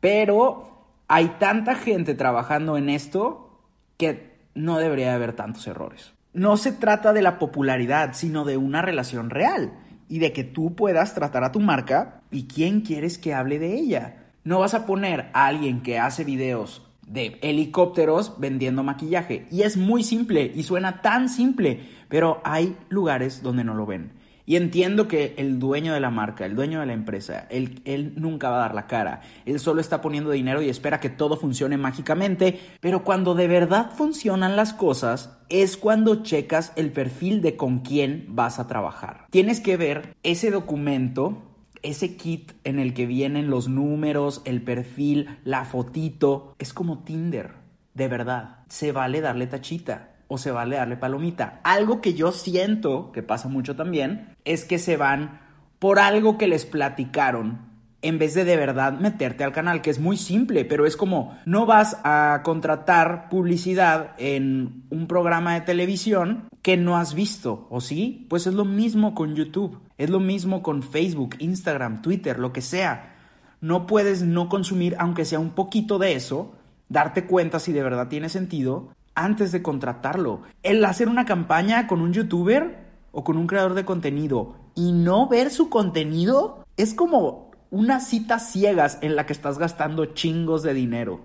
pero 0.00 0.86
hay 1.08 1.36
tanta 1.38 1.74
gente 1.74 2.14
trabajando 2.14 2.76
en 2.76 2.88
esto 2.88 3.60
que 3.96 4.30
no 4.54 4.78
debería 4.78 5.14
haber 5.14 5.34
tantos 5.34 5.66
errores. 5.66 6.12
No 6.32 6.56
se 6.56 6.72
trata 6.72 7.12
de 7.12 7.22
la 7.22 7.38
popularidad, 7.38 8.10
sino 8.14 8.44
de 8.44 8.56
una 8.56 8.82
relación 8.82 9.30
real 9.30 9.72
y 10.08 10.18
de 10.18 10.32
que 10.32 10.44
tú 10.44 10.74
puedas 10.74 11.14
tratar 11.14 11.44
a 11.44 11.52
tu 11.52 11.60
marca 11.60 12.22
y 12.30 12.46
quién 12.46 12.80
quieres 12.80 13.18
que 13.18 13.34
hable 13.34 13.58
de 13.58 13.74
ella. 13.74 14.28
No 14.44 14.60
vas 14.60 14.74
a 14.74 14.86
poner 14.86 15.30
a 15.32 15.46
alguien 15.46 15.82
que 15.82 15.98
hace 15.98 16.24
videos 16.24 16.82
de 17.06 17.38
helicópteros 17.42 18.38
vendiendo 18.38 18.82
maquillaje. 18.82 19.46
Y 19.50 19.62
es 19.62 19.76
muy 19.76 20.04
simple 20.04 20.50
y 20.54 20.62
suena 20.62 21.02
tan 21.02 21.28
simple, 21.28 21.80
pero 22.08 22.40
hay 22.44 22.76
lugares 22.88 23.42
donde 23.42 23.64
no 23.64 23.74
lo 23.74 23.86
ven. 23.86 24.12
Y 24.50 24.56
entiendo 24.56 25.06
que 25.06 25.34
el 25.36 25.60
dueño 25.60 25.94
de 25.94 26.00
la 26.00 26.10
marca, 26.10 26.44
el 26.44 26.56
dueño 26.56 26.80
de 26.80 26.86
la 26.86 26.92
empresa, 26.92 27.46
él, 27.50 27.82
él, 27.84 28.14
nunca 28.16 28.50
va 28.50 28.56
a 28.56 28.62
dar 28.62 28.74
la 28.74 28.88
cara. 28.88 29.20
Él 29.46 29.60
solo 29.60 29.80
está 29.80 30.00
poniendo 30.00 30.32
dinero 30.32 30.60
y 30.60 30.68
espera 30.68 30.98
que 30.98 31.08
todo 31.08 31.36
funcione 31.36 31.76
mágicamente. 31.76 32.58
Pero 32.80 33.04
cuando 33.04 33.36
de 33.36 33.46
verdad 33.46 33.92
funcionan 33.92 34.56
las 34.56 34.72
cosas, 34.72 35.38
es 35.50 35.76
cuando 35.76 36.24
checas 36.24 36.72
el 36.74 36.90
perfil 36.90 37.42
de 37.42 37.54
con 37.54 37.78
quién 37.82 38.26
vas 38.30 38.58
a 38.58 38.66
trabajar. 38.66 39.26
Tienes 39.30 39.60
que 39.60 39.76
ver 39.76 40.16
ese 40.24 40.50
documento 40.50 41.44
ese 41.82 42.16
kit 42.16 42.50
en 42.64 42.80
el 42.80 42.92
que 42.92 43.06
vienen 43.06 43.50
los 43.50 43.68
números, 43.68 44.42
el 44.44 44.62
perfil, 44.62 45.38
la 45.44 45.64
fotito, 45.64 46.56
es 46.58 46.74
como 46.74 47.04
Tinder, 47.04 47.52
de 47.94 48.08
verdad. 48.08 48.64
Se 48.68 48.90
vale 48.90 49.20
darle 49.20 49.46
tachita 49.46 50.10
o 50.30 50.38
se 50.38 50.52
vale 50.52 50.76
darle 50.76 50.96
palomita. 50.96 51.60
Algo 51.64 52.00
que 52.00 52.14
yo 52.14 52.30
siento, 52.30 53.10
que 53.10 53.22
pasa 53.22 53.48
mucho 53.48 53.74
también, 53.74 54.29
es 54.44 54.64
que 54.64 54.78
se 54.78 54.96
van 54.96 55.40
por 55.78 55.98
algo 55.98 56.38
que 56.38 56.48
les 56.48 56.66
platicaron 56.66 57.70
en 58.02 58.18
vez 58.18 58.34
de 58.34 58.44
de 58.44 58.56
verdad 58.56 58.98
meterte 58.98 59.44
al 59.44 59.52
canal, 59.52 59.82
que 59.82 59.90
es 59.90 59.98
muy 59.98 60.16
simple, 60.16 60.64
pero 60.64 60.86
es 60.86 60.96
como 60.96 61.36
no 61.44 61.66
vas 61.66 61.98
a 62.02 62.40
contratar 62.42 63.28
publicidad 63.28 64.14
en 64.18 64.84
un 64.90 65.06
programa 65.06 65.54
de 65.54 65.60
televisión 65.60 66.48
que 66.62 66.76
no 66.76 66.96
has 66.96 67.14
visto, 67.14 67.66
¿o 67.70 67.80
sí? 67.80 68.26
Pues 68.30 68.46
es 68.46 68.54
lo 68.54 68.64
mismo 68.64 69.14
con 69.14 69.34
YouTube, 69.34 69.78
es 69.98 70.10
lo 70.10 70.20
mismo 70.20 70.62
con 70.62 70.82
Facebook, 70.82 71.36
Instagram, 71.38 72.02
Twitter, 72.02 72.38
lo 72.38 72.52
que 72.52 72.62
sea. 72.62 73.16
No 73.60 73.86
puedes 73.86 74.22
no 74.22 74.48
consumir, 74.48 74.96
aunque 74.98 75.26
sea 75.26 75.38
un 75.38 75.50
poquito 75.50 75.98
de 75.98 76.14
eso, 76.14 76.54
darte 76.88 77.26
cuenta 77.26 77.58
si 77.58 77.72
de 77.72 77.82
verdad 77.82 78.08
tiene 78.08 78.30
sentido 78.30 78.88
antes 79.14 79.52
de 79.52 79.60
contratarlo. 79.60 80.42
El 80.62 80.82
hacer 80.84 81.08
una 81.08 81.26
campaña 81.26 81.86
con 81.86 82.00
un 82.00 82.14
youtuber 82.14 82.89
o 83.12 83.24
con 83.24 83.36
un 83.36 83.46
creador 83.46 83.74
de 83.74 83.84
contenido 83.84 84.54
y 84.74 84.92
no 84.92 85.28
ver 85.28 85.50
su 85.50 85.68
contenido 85.68 86.64
es 86.76 86.94
como 86.94 87.50
una 87.70 88.00
cita 88.00 88.38
ciegas 88.38 88.98
en 89.00 89.16
la 89.16 89.26
que 89.26 89.32
estás 89.32 89.58
gastando 89.58 90.06
chingos 90.06 90.62
de 90.62 90.74
dinero. 90.74 91.20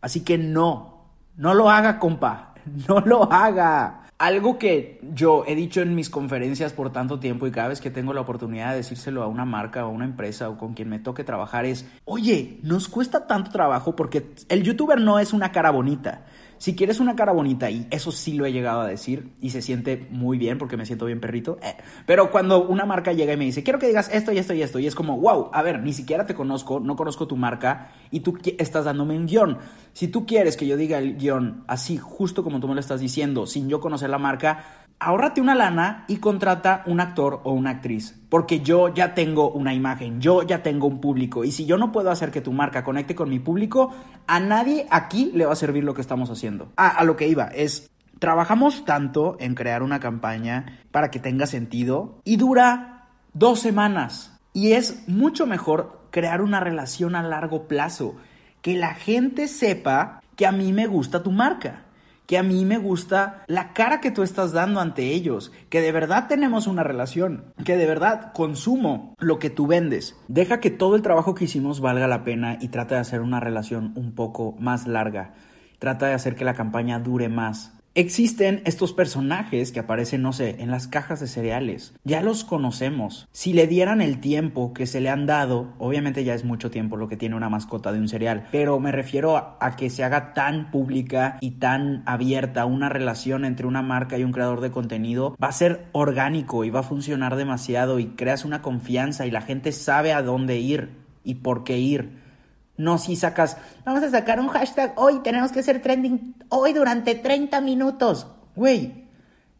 Así 0.00 0.20
que 0.20 0.38
no, 0.38 1.04
no 1.36 1.54
lo 1.54 1.70
haga, 1.70 1.98
compa, 1.98 2.54
no 2.88 3.00
lo 3.00 3.32
haga. 3.32 4.04
Algo 4.18 4.58
que 4.58 5.00
yo 5.14 5.44
he 5.46 5.54
dicho 5.54 5.80
en 5.80 5.94
mis 5.94 6.10
conferencias 6.10 6.72
por 6.72 6.90
tanto 6.90 7.20
tiempo 7.20 7.46
y 7.46 7.52
cada 7.52 7.68
vez 7.68 7.80
que 7.80 7.90
tengo 7.90 8.12
la 8.12 8.22
oportunidad 8.22 8.70
de 8.70 8.78
decírselo 8.78 9.22
a 9.22 9.28
una 9.28 9.44
marca 9.44 9.84
o 9.84 9.88
a 9.88 9.92
una 9.92 10.04
empresa 10.04 10.48
o 10.48 10.58
con 10.58 10.74
quien 10.74 10.88
me 10.88 10.98
toque 10.98 11.22
trabajar 11.22 11.64
es, 11.64 11.86
oye, 12.04 12.58
nos 12.64 12.88
cuesta 12.88 13.28
tanto 13.28 13.52
trabajo 13.52 13.94
porque 13.94 14.32
el 14.48 14.64
youtuber 14.64 15.00
no 15.00 15.20
es 15.20 15.32
una 15.32 15.52
cara 15.52 15.70
bonita. 15.70 16.26
Si 16.58 16.74
quieres 16.74 17.00
una 17.00 17.16
cara 17.16 17.32
bonita, 17.32 17.70
y 17.70 17.86
eso 17.90 18.10
sí 18.12 18.34
lo 18.34 18.44
he 18.44 18.52
llegado 18.52 18.80
a 18.80 18.86
decir, 18.86 19.30
y 19.40 19.50
se 19.50 19.62
siente 19.62 20.06
muy 20.10 20.38
bien 20.38 20.58
porque 20.58 20.76
me 20.76 20.86
siento 20.86 21.06
bien 21.06 21.20
perrito, 21.20 21.58
eh, 21.62 21.76
pero 22.04 22.30
cuando 22.30 22.66
una 22.66 22.84
marca 22.84 23.12
llega 23.12 23.32
y 23.32 23.36
me 23.36 23.44
dice, 23.44 23.62
quiero 23.62 23.78
que 23.78 23.86
digas 23.86 24.10
esto 24.12 24.32
y 24.32 24.38
esto 24.38 24.54
y 24.54 24.62
esto, 24.62 24.78
y 24.78 24.86
es 24.86 24.94
como, 24.94 25.18
wow, 25.18 25.50
a 25.52 25.62
ver, 25.62 25.80
ni 25.80 25.92
siquiera 25.92 26.26
te 26.26 26.34
conozco, 26.34 26.80
no 26.80 26.96
conozco 26.96 27.26
tu 27.26 27.36
marca, 27.36 27.92
y 28.10 28.20
tú 28.20 28.38
estás 28.58 28.84
dándome 28.84 29.16
un 29.16 29.26
guion. 29.26 29.58
Si 29.92 30.08
tú 30.08 30.26
quieres 30.26 30.56
que 30.56 30.66
yo 30.66 30.76
diga 30.76 30.98
el 30.98 31.16
guion 31.16 31.64
así, 31.68 31.96
justo 31.96 32.42
como 32.42 32.60
tú 32.60 32.68
me 32.68 32.74
lo 32.74 32.80
estás 32.80 33.00
diciendo, 33.00 33.46
sin 33.46 33.68
yo 33.68 33.80
conocer 33.80 34.10
la 34.10 34.18
marca, 34.18 34.87
ahórrate 35.00 35.40
una 35.40 35.54
lana 35.54 36.04
y 36.08 36.16
contrata 36.16 36.82
un 36.86 37.00
actor 37.00 37.40
o 37.44 37.52
una 37.52 37.70
actriz. 37.70 38.14
Porque 38.28 38.60
yo 38.60 38.92
ya 38.92 39.14
tengo 39.14 39.50
una 39.50 39.74
imagen, 39.74 40.20
yo 40.20 40.42
ya 40.42 40.62
tengo 40.62 40.86
un 40.86 41.00
público. 41.00 41.44
Y 41.44 41.52
si 41.52 41.66
yo 41.66 41.78
no 41.78 41.92
puedo 41.92 42.10
hacer 42.10 42.30
que 42.30 42.40
tu 42.40 42.52
marca 42.52 42.84
conecte 42.84 43.14
con 43.14 43.30
mi 43.30 43.38
público, 43.38 43.94
a 44.26 44.40
nadie 44.40 44.86
aquí 44.90 45.30
le 45.34 45.46
va 45.46 45.52
a 45.52 45.56
servir 45.56 45.84
lo 45.84 45.94
que 45.94 46.00
estamos 46.00 46.30
haciendo. 46.30 46.72
Ah, 46.76 46.88
a 46.88 47.04
lo 47.04 47.16
que 47.16 47.28
iba, 47.28 47.46
es 47.48 47.90
trabajamos 48.18 48.84
tanto 48.84 49.36
en 49.38 49.54
crear 49.54 49.82
una 49.82 50.00
campaña 50.00 50.80
para 50.90 51.10
que 51.10 51.20
tenga 51.20 51.46
sentido 51.46 52.20
y 52.24 52.36
dura 52.36 53.06
dos 53.32 53.60
semanas. 53.60 54.38
Y 54.52 54.72
es 54.72 55.08
mucho 55.08 55.46
mejor 55.46 56.08
crear 56.10 56.42
una 56.42 56.60
relación 56.60 57.14
a 57.14 57.22
largo 57.22 57.68
plazo. 57.68 58.16
Que 58.60 58.76
la 58.76 58.94
gente 58.94 59.46
sepa 59.46 60.20
que 60.34 60.46
a 60.46 60.52
mí 60.52 60.72
me 60.72 60.88
gusta 60.88 61.22
tu 61.22 61.30
marca 61.30 61.84
que 62.28 62.36
a 62.36 62.42
mí 62.42 62.66
me 62.66 62.76
gusta 62.76 63.42
la 63.46 63.72
cara 63.72 64.02
que 64.02 64.10
tú 64.10 64.22
estás 64.22 64.52
dando 64.52 64.80
ante 64.80 65.14
ellos, 65.14 65.50
que 65.70 65.80
de 65.80 65.92
verdad 65.92 66.26
tenemos 66.28 66.66
una 66.66 66.82
relación, 66.82 67.54
que 67.64 67.78
de 67.78 67.86
verdad 67.86 68.34
consumo 68.34 69.14
lo 69.18 69.38
que 69.38 69.48
tú 69.48 69.66
vendes. 69.66 70.14
Deja 70.28 70.60
que 70.60 70.68
todo 70.68 70.94
el 70.94 71.00
trabajo 71.00 71.34
que 71.34 71.46
hicimos 71.46 71.80
valga 71.80 72.06
la 72.06 72.24
pena 72.24 72.58
y 72.60 72.68
trata 72.68 72.96
de 72.96 73.00
hacer 73.00 73.22
una 73.22 73.40
relación 73.40 73.94
un 73.96 74.14
poco 74.14 74.54
más 74.58 74.86
larga. 74.86 75.32
Trata 75.78 76.08
de 76.08 76.12
hacer 76.12 76.36
que 76.36 76.44
la 76.44 76.52
campaña 76.52 76.98
dure 76.98 77.30
más. 77.30 77.77
Existen 77.94 78.62
estos 78.64 78.92
personajes 78.92 79.72
que 79.72 79.80
aparecen, 79.80 80.22
no 80.22 80.32
sé, 80.32 80.56
en 80.60 80.70
las 80.70 80.86
cajas 80.86 81.18
de 81.20 81.26
cereales. 81.26 81.94
Ya 82.04 82.22
los 82.22 82.44
conocemos. 82.44 83.28
Si 83.32 83.52
le 83.52 83.66
dieran 83.66 84.00
el 84.00 84.20
tiempo 84.20 84.72
que 84.72 84.86
se 84.86 85.00
le 85.00 85.08
han 85.08 85.26
dado, 85.26 85.74
obviamente 85.78 86.22
ya 86.22 86.34
es 86.34 86.44
mucho 86.44 86.70
tiempo 86.70 86.96
lo 86.96 87.08
que 87.08 87.16
tiene 87.16 87.34
una 87.34 87.48
mascota 87.48 87.90
de 87.90 87.98
un 87.98 88.08
cereal, 88.08 88.46
pero 88.52 88.78
me 88.78 88.92
refiero 88.92 89.36
a, 89.36 89.74
que 89.76 89.90
se 89.90 90.04
haga 90.04 90.32
tan 90.32 90.70
pública 90.70 91.38
y 91.40 91.52
tan 91.52 92.02
abierta 92.06 92.66
una 92.66 92.88
relación 92.88 93.44
entre 93.44 93.66
una 93.66 93.82
marca 93.82 94.16
y 94.16 94.24
un 94.24 94.32
creador 94.32 94.60
de 94.60 94.70
contenido, 94.70 95.36
va 95.42 95.48
a 95.48 95.52
ser 95.52 95.86
orgánico 95.92 96.64
y 96.64 96.70
va 96.70 96.80
a 96.80 96.84
funcionar 96.84 97.36
demasiado 97.36 97.98
y 97.98 98.06
creas 98.08 98.44
una 98.44 98.62
confianza 98.62 99.26
y 99.26 99.30
la 99.30 99.40
gente 99.40 99.72
sabe 99.72 100.12
a 100.12 100.22
dónde 100.22 100.58
ir 100.58 100.90
y 101.24 101.36
por 101.36 101.64
qué 101.64 101.78
ir. 101.78 102.27
No 102.78 102.96
si 102.96 103.16
sacas, 103.16 103.56
vamos 103.84 104.04
a 104.04 104.10
sacar 104.10 104.38
un 104.38 104.46
hashtag 104.48 104.92
hoy, 104.94 105.18
tenemos 105.24 105.50
que 105.50 105.58
hacer 105.58 105.82
trending 105.82 106.36
hoy 106.48 106.72
durante 106.72 107.16
30 107.16 107.60
minutos. 107.60 108.28
Güey, 108.54 109.08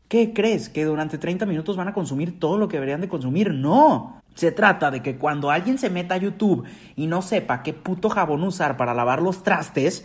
¿qué 0.06 0.32
crees? 0.32 0.68
¿Que 0.68 0.84
durante 0.84 1.18
30 1.18 1.44
minutos 1.44 1.76
van 1.76 1.88
a 1.88 1.92
consumir 1.92 2.38
todo 2.38 2.58
lo 2.58 2.68
que 2.68 2.76
deberían 2.76 3.00
de 3.00 3.08
consumir? 3.08 3.52
No. 3.52 4.22
Se 4.36 4.52
trata 4.52 4.92
de 4.92 5.02
que 5.02 5.18
cuando 5.18 5.50
alguien 5.50 5.78
se 5.78 5.90
meta 5.90 6.14
a 6.14 6.18
YouTube 6.18 6.64
y 6.94 7.08
no 7.08 7.20
sepa 7.20 7.64
qué 7.64 7.72
puto 7.72 8.08
jabón 8.08 8.44
usar 8.44 8.76
para 8.76 8.94
lavar 8.94 9.20
los 9.20 9.42
trastes, 9.42 10.04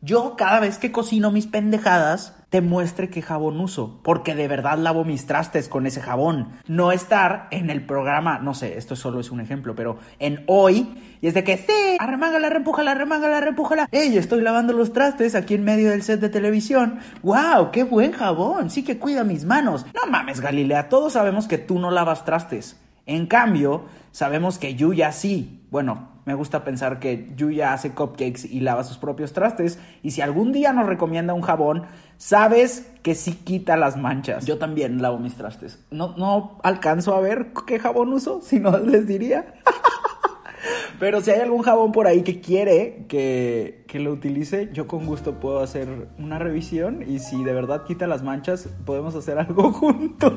yo 0.00 0.36
cada 0.36 0.60
vez 0.60 0.78
que 0.78 0.92
cocino 0.92 1.30
mis 1.30 1.46
pendejadas, 1.46 2.36
te 2.50 2.60
muestre 2.60 3.10
qué 3.10 3.20
jabón 3.20 3.60
uso, 3.60 4.00
porque 4.02 4.34
de 4.34 4.48
verdad 4.48 4.78
lavo 4.78 5.04
mis 5.04 5.26
trastes 5.26 5.68
con 5.68 5.86
ese 5.86 6.00
jabón. 6.00 6.52
No 6.66 6.92
estar 6.92 7.48
en 7.50 7.68
el 7.68 7.84
programa, 7.84 8.38
no 8.38 8.54
sé, 8.54 8.78
esto 8.78 8.96
solo 8.96 9.20
es 9.20 9.30
un 9.30 9.40
ejemplo, 9.40 9.74
pero 9.74 9.98
en 10.18 10.44
hoy, 10.46 10.96
y 11.20 11.26
es 11.26 11.34
de 11.34 11.44
que, 11.44 11.56
sí, 11.56 11.96
arremángala, 11.98 12.48
reempújala, 12.48 12.92
arremángala, 12.92 13.40
reempújala. 13.40 13.88
Ey, 13.90 14.16
estoy 14.16 14.40
lavando 14.40 14.72
los 14.72 14.92
trastes 14.92 15.34
aquí 15.34 15.54
en 15.54 15.64
medio 15.64 15.90
del 15.90 16.02
set 16.02 16.20
de 16.20 16.28
televisión. 16.28 17.00
¡Wow! 17.22 17.70
¡Qué 17.72 17.82
buen 17.82 18.12
jabón! 18.12 18.70
Sí 18.70 18.84
que 18.84 18.98
cuida 18.98 19.24
mis 19.24 19.44
manos. 19.44 19.84
No 19.94 20.10
mames, 20.10 20.40
Galilea, 20.40 20.88
todos 20.88 21.14
sabemos 21.14 21.48
que 21.48 21.58
tú 21.58 21.78
no 21.78 21.90
lavas 21.90 22.24
trastes. 22.24 22.76
En 23.08 23.26
cambio, 23.26 23.86
sabemos 24.12 24.58
que 24.58 24.74
Yuya 24.74 25.12
sí. 25.12 25.64
Bueno, 25.70 26.10
me 26.26 26.34
gusta 26.34 26.62
pensar 26.62 27.00
que 27.00 27.32
Yuya 27.36 27.72
hace 27.72 27.92
cupcakes 27.92 28.44
y 28.44 28.60
lava 28.60 28.84
sus 28.84 28.98
propios 28.98 29.32
trastes. 29.32 29.78
Y 30.02 30.10
si 30.10 30.20
algún 30.20 30.52
día 30.52 30.74
nos 30.74 30.86
recomienda 30.86 31.32
un 31.32 31.40
jabón, 31.40 31.86
sabes 32.18 32.92
que 33.02 33.14
sí 33.14 33.32
quita 33.32 33.78
las 33.78 33.96
manchas. 33.96 34.44
Yo 34.44 34.58
también 34.58 35.00
lavo 35.00 35.18
mis 35.18 35.36
trastes. 35.36 35.82
No, 35.90 36.14
no 36.18 36.58
alcanzo 36.62 37.16
a 37.16 37.20
ver 37.20 37.52
qué 37.66 37.78
jabón 37.78 38.12
uso, 38.12 38.42
si 38.42 38.60
no 38.60 38.76
les 38.76 39.06
diría. 39.06 39.54
Pero 41.00 41.22
si 41.22 41.30
hay 41.30 41.40
algún 41.40 41.62
jabón 41.62 41.92
por 41.92 42.06
ahí 42.06 42.20
que 42.20 42.42
quiere 42.42 43.06
que, 43.08 43.86
que, 43.88 44.00
lo 44.00 44.12
utilice, 44.12 44.68
yo 44.74 44.86
con 44.86 45.06
gusto 45.06 45.40
puedo 45.40 45.60
hacer 45.60 46.08
una 46.18 46.38
revisión 46.38 47.04
y 47.08 47.20
si 47.20 47.42
de 47.42 47.54
verdad 47.54 47.84
quita 47.84 48.06
las 48.06 48.22
manchas, 48.22 48.68
podemos 48.84 49.14
hacer 49.14 49.38
algo 49.38 49.72
juntos. 49.72 50.34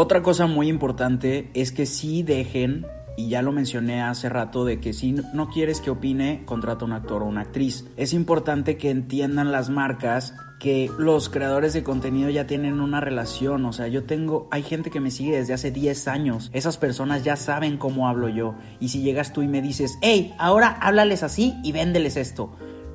Otra 0.00 0.22
cosa 0.22 0.46
muy 0.46 0.68
importante 0.68 1.50
es 1.54 1.72
que 1.72 1.84
sí 1.84 2.22
dejen 2.22 2.86
y 3.16 3.30
ya 3.30 3.42
lo 3.42 3.50
mencioné 3.50 4.00
hace 4.00 4.28
rato 4.28 4.64
de 4.64 4.78
que 4.78 4.92
si 4.92 5.10
no 5.10 5.48
quieres 5.48 5.80
que 5.80 5.90
opine, 5.90 6.44
contrata 6.44 6.84
un 6.84 6.92
actor 6.92 7.24
o 7.24 7.26
una 7.26 7.40
actriz. 7.40 7.84
Es 7.96 8.12
importante 8.12 8.76
que 8.76 8.90
entiendan 8.90 9.50
las 9.50 9.70
marcas 9.70 10.36
que 10.60 10.88
los 10.98 11.28
creadores 11.28 11.72
de 11.72 11.82
contenido 11.82 12.30
ya 12.30 12.46
tienen 12.46 12.80
una 12.80 13.00
relación, 13.00 13.64
o 13.64 13.72
sea, 13.72 13.88
yo 13.88 14.04
tengo, 14.04 14.46
hay 14.52 14.62
gente 14.62 14.90
que 14.90 15.00
me 15.00 15.10
sigue 15.10 15.36
desde 15.36 15.54
hace 15.54 15.72
10 15.72 16.06
años, 16.06 16.50
esas 16.52 16.78
personas 16.78 17.24
ya 17.24 17.34
saben 17.34 17.76
cómo 17.76 18.06
hablo 18.06 18.28
yo, 18.28 18.54
y 18.78 18.90
si 18.90 19.02
llegas 19.02 19.32
tú 19.32 19.42
y 19.42 19.48
me 19.48 19.62
dices, 19.62 19.98
hey, 20.00 20.32
ahora 20.38 20.78
háblales 20.80 21.24
así 21.24 21.56
y 21.64 21.72
véndeles 21.72 22.16
esto, 22.16 22.52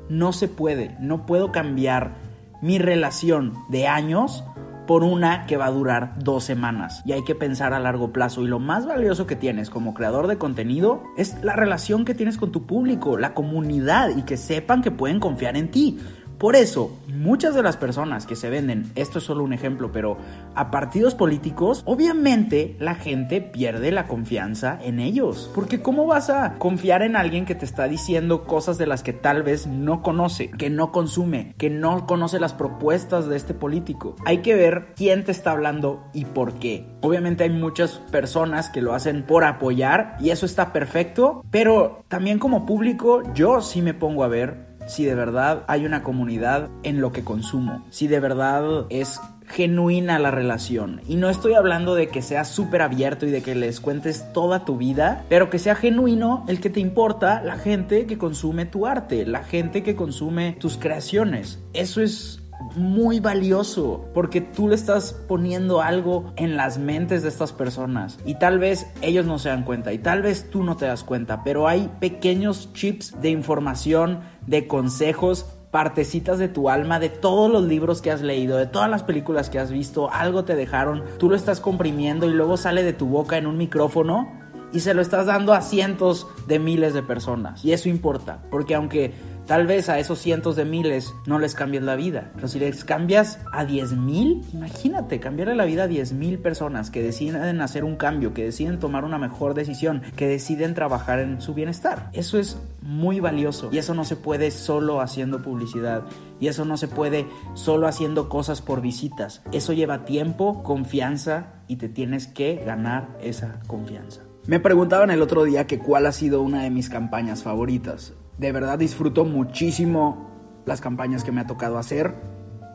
no 0.07 0.31
se 0.31 0.47
puede, 0.47 0.95
no 1.01 1.25
puedo 1.25 1.51
cambiar 1.51 2.15
mi 2.61 2.79
relación 2.79 3.55
de 3.67 3.87
años 3.87 4.45
por 4.85 5.03
una 5.03 5.45
que 5.45 5.57
va 5.57 5.65
a 5.65 5.71
durar 5.71 6.13
dos 6.17 6.43
semanas. 6.43 7.01
Y 7.05 7.11
hay 7.11 7.23
que 7.23 7.35
pensar 7.35 7.73
a 7.73 7.79
largo 7.79 8.11
plazo. 8.11 8.43
Y 8.43 8.47
lo 8.47 8.59
más 8.59 8.85
valioso 8.85 9.27
que 9.27 9.35
tienes 9.35 9.69
como 9.69 9.93
creador 9.93 10.27
de 10.27 10.37
contenido 10.37 11.03
es 11.17 11.43
la 11.43 11.55
relación 11.55 12.05
que 12.05 12.15
tienes 12.15 12.37
con 12.37 12.51
tu 12.51 12.65
público, 12.65 13.17
la 13.17 13.33
comunidad 13.33 14.09
y 14.15 14.23
que 14.23 14.37
sepan 14.37 14.81
que 14.81 14.91
pueden 14.91 15.19
confiar 15.19 15.57
en 15.57 15.71
ti. 15.71 15.99
Por 16.43 16.57
eso, 16.57 16.99
muchas 17.07 17.55
de 17.55 17.63
las 17.63 17.77
personas 17.77 18.25
que 18.25 18.35
se 18.35 18.49
venden, 18.49 18.91
esto 18.95 19.19
es 19.19 19.23
solo 19.23 19.45
un 19.45 19.53
ejemplo, 19.53 19.93
pero 19.93 20.17
a 20.55 20.71
partidos 20.71 21.15
políticos, 21.15 21.83
obviamente 21.85 22.75
la 22.79 22.95
gente 22.95 23.39
pierde 23.39 23.93
la 23.93 24.07
confianza 24.07 24.77
en 24.83 24.99
ellos. 24.99 25.49
Porque 25.55 25.81
¿cómo 25.81 26.05
vas 26.05 26.29
a 26.29 26.55
confiar 26.55 27.01
en 27.01 27.15
alguien 27.15 27.45
que 27.45 27.55
te 27.55 27.63
está 27.63 27.87
diciendo 27.87 28.43
cosas 28.43 28.77
de 28.77 28.87
las 28.87 29.03
que 29.03 29.13
tal 29.13 29.41
vez 29.43 29.67
no 29.67 30.01
conoce, 30.01 30.51
que 30.51 30.69
no 30.69 30.91
consume, 30.91 31.55
que 31.57 31.69
no 31.69 32.05
conoce 32.05 32.41
las 32.41 32.51
propuestas 32.51 33.29
de 33.29 33.37
este 33.37 33.53
político? 33.53 34.17
Hay 34.25 34.39
que 34.39 34.55
ver 34.55 34.87
quién 34.97 35.23
te 35.23 35.31
está 35.31 35.51
hablando 35.51 36.03
y 36.11 36.25
por 36.25 36.55
qué. 36.55 36.85
Obviamente 36.99 37.45
hay 37.45 37.51
muchas 37.51 37.99
personas 38.11 38.69
que 38.69 38.81
lo 38.81 38.93
hacen 38.93 39.23
por 39.23 39.45
apoyar 39.45 40.17
y 40.19 40.31
eso 40.31 40.45
está 40.45 40.73
perfecto, 40.73 41.45
pero 41.51 42.03
también 42.09 42.37
como 42.37 42.65
público 42.65 43.23
yo 43.33 43.61
sí 43.61 43.81
me 43.81 43.93
pongo 43.93 44.25
a 44.25 44.27
ver 44.27 44.72
si 44.87 45.05
de 45.05 45.15
verdad 45.15 45.63
hay 45.67 45.85
una 45.85 46.03
comunidad 46.03 46.69
en 46.83 47.01
lo 47.01 47.11
que 47.11 47.23
consumo, 47.23 47.83
si 47.89 48.07
de 48.07 48.19
verdad 48.19 48.85
es 48.89 49.19
genuina 49.47 50.19
la 50.19 50.31
relación. 50.31 51.01
Y 51.07 51.15
no 51.15 51.29
estoy 51.29 51.53
hablando 51.53 51.95
de 51.95 52.07
que 52.07 52.21
sea 52.21 52.45
súper 52.45 52.81
abierto 52.81 53.25
y 53.25 53.31
de 53.31 53.41
que 53.41 53.55
les 53.55 53.79
cuentes 53.79 54.31
toda 54.33 54.65
tu 54.65 54.77
vida, 54.77 55.25
pero 55.29 55.49
que 55.49 55.59
sea 55.59 55.75
genuino 55.75 56.45
el 56.47 56.59
que 56.59 56.69
te 56.69 56.79
importa 56.79 57.41
la 57.43 57.57
gente 57.57 58.05
que 58.05 58.17
consume 58.17 58.65
tu 58.65 58.87
arte, 58.87 59.25
la 59.25 59.43
gente 59.43 59.83
que 59.83 59.95
consume 59.95 60.55
tus 60.59 60.77
creaciones. 60.77 61.59
Eso 61.73 62.01
es 62.01 62.42
muy 62.75 63.19
valioso 63.19 64.05
porque 64.13 64.41
tú 64.41 64.67
le 64.67 64.75
estás 64.75 65.13
poniendo 65.27 65.81
algo 65.81 66.33
en 66.35 66.55
las 66.57 66.77
mentes 66.77 67.23
de 67.23 67.29
estas 67.29 67.53
personas 67.53 68.19
y 68.25 68.35
tal 68.35 68.59
vez 68.59 68.87
ellos 69.01 69.25
no 69.25 69.39
se 69.39 69.49
dan 69.49 69.63
cuenta 69.63 69.93
y 69.93 69.99
tal 69.99 70.21
vez 70.21 70.49
tú 70.49 70.63
no 70.63 70.77
te 70.77 70.85
das 70.85 71.03
cuenta, 71.03 71.43
pero 71.43 71.67
hay 71.67 71.89
pequeños 71.99 72.71
chips 72.73 73.19
de 73.21 73.29
información, 73.29 74.21
de 74.47 74.67
consejos 74.67 75.45
partecitas 75.71 76.37
de 76.37 76.49
tu 76.49 76.69
alma, 76.69 76.99
de 76.99 77.09
todos 77.09 77.51
los 77.51 77.63
libros 77.63 78.01
que 78.01 78.11
has 78.11 78.21
leído, 78.21 78.57
de 78.57 78.67
todas 78.67 78.89
las 78.89 79.01
películas 79.01 79.49
que 79.49 79.57
has 79.57 79.71
visto, 79.71 80.11
algo 80.11 80.45
te 80.45 80.55
dejaron, 80.55 81.03
tú 81.17 81.29
lo 81.29 81.35
estás 81.35 81.59
comprimiendo 81.59 82.29
y 82.29 82.33
luego 82.33 82.57
sale 82.57 82.83
de 82.83 82.93
tu 82.93 83.07
boca 83.07 83.37
en 83.37 83.47
un 83.47 83.57
micrófono 83.57 84.31
y 84.71 84.81
se 84.81 84.93
lo 84.93 85.01
estás 85.01 85.25
dando 85.25 85.53
a 85.53 85.61
cientos 85.61 86.27
de 86.47 86.59
miles 86.59 86.93
de 86.93 87.03
personas. 87.03 87.63
Y 87.63 87.73
eso 87.73 87.89
importa, 87.89 88.43
porque 88.49 88.75
aunque 88.75 89.13
Tal 89.45 89.67
vez 89.67 89.89
a 89.89 89.99
esos 89.99 90.19
cientos 90.19 90.55
de 90.55 90.63
miles 90.63 91.13
no 91.25 91.37
les 91.37 91.53
cambies 91.53 91.83
la 91.83 91.97
vida, 91.97 92.31
pero 92.33 92.47
si 92.47 92.59
les 92.59 92.85
cambias 92.85 93.39
a 93.51 93.65
10 93.65 93.91
mil, 93.97 94.41
imagínate 94.53 95.19
cambiarle 95.19 95.53
la 95.53 95.65
vida 95.65 95.83
a 95.83 95.87
10 95.87 96.13
mil 96.13 96.39
personas 96.39 96.89
que 96.89 97.03
deciden 97.03 97.59
hacer 97.59 97.83
un 97.83 97.97
cambio, 97.97 98.33
que 98.33 98.45
deciden 98.45 98.79
tomar 98.79 99.03
una 99.03 99.17
mejor 99.17 99.53
decisión, 99.53 100.01
que 100.15 100.29
deciden 100.29 100.73
trabajar 100.73 101.19
en 101.19 101.41
su 101.41 101.53
bienestar. 101.53 102.09
Eso 102.13 102.39
es 102.39 102.57
muy 102.81 103.19
valioso 103.19 103.67
y 103.69 103.79
eso 103.79 103.93
no 103.93 104.05
se 104.05 104.15
puede 104.15 104.49
solo 104.49 105.01
haciendo 105.01 105.41
publicidad 105.41 106.03
y 106.39 106.47
eso 106.47 106.63
no 106.63 106.77
se 106.77 106.87
puede 106.87 107.27
solo 107.53 107.87
haciendo 107.87 108.29
cosas 108.29 108.61
por 108.61 108.79
visitas. 108.79 109.41
Eso 109.51 109.73
lleva 109.73 110.05
tiempo, 110.05 110.63
confianza 110.63 111.47
y 111.67 111.75
te 111.75 111.89
tienes 111.89 112.27
que 112.27 112.63
ganar 112.65 113.09
esa 113.21 113.59
confianza. 113.67 114.21
Me 114.47 114.61
preguntaban 114.61 115.11
el 115.11 115.21
otro 115.21 115.43
día 115.43 115.67
que 115.67 115.79
cuál 115.79 116.05
ha 116.05 116.13
sido 116.13 116.41
una 116.41 116.63
de 116.63 116.69
mis 116.69 116.89
campañas 116.89 117.43
favoritas 117.43 118.13
de 118.37 118.51
verdad 118.51 118.79
disfruto 118.79 119.25
muchísimo 119.25 120.29
las 120.65 120.81
campañas 120.81 121.23
que 121.23 121.31
me 121.31 121.41
ha 121.41 121.47
tocado 121.47 121.77
hacer. 121.77 122.15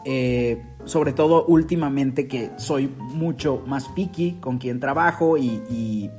Eh, 0.04 0.64
sobre 0.84 1.12
todo 1.12 1.44
últimamente 1.46 2.28
que 2.28 2.52
soy 2.56 2.88
mucho 2.98 3.62
más 3.66 3.88
picky 3.88 4.38
con 4.40 4.58
quien 4.58 4.80
trabajo 4.80 5.36
y 5.36 6.10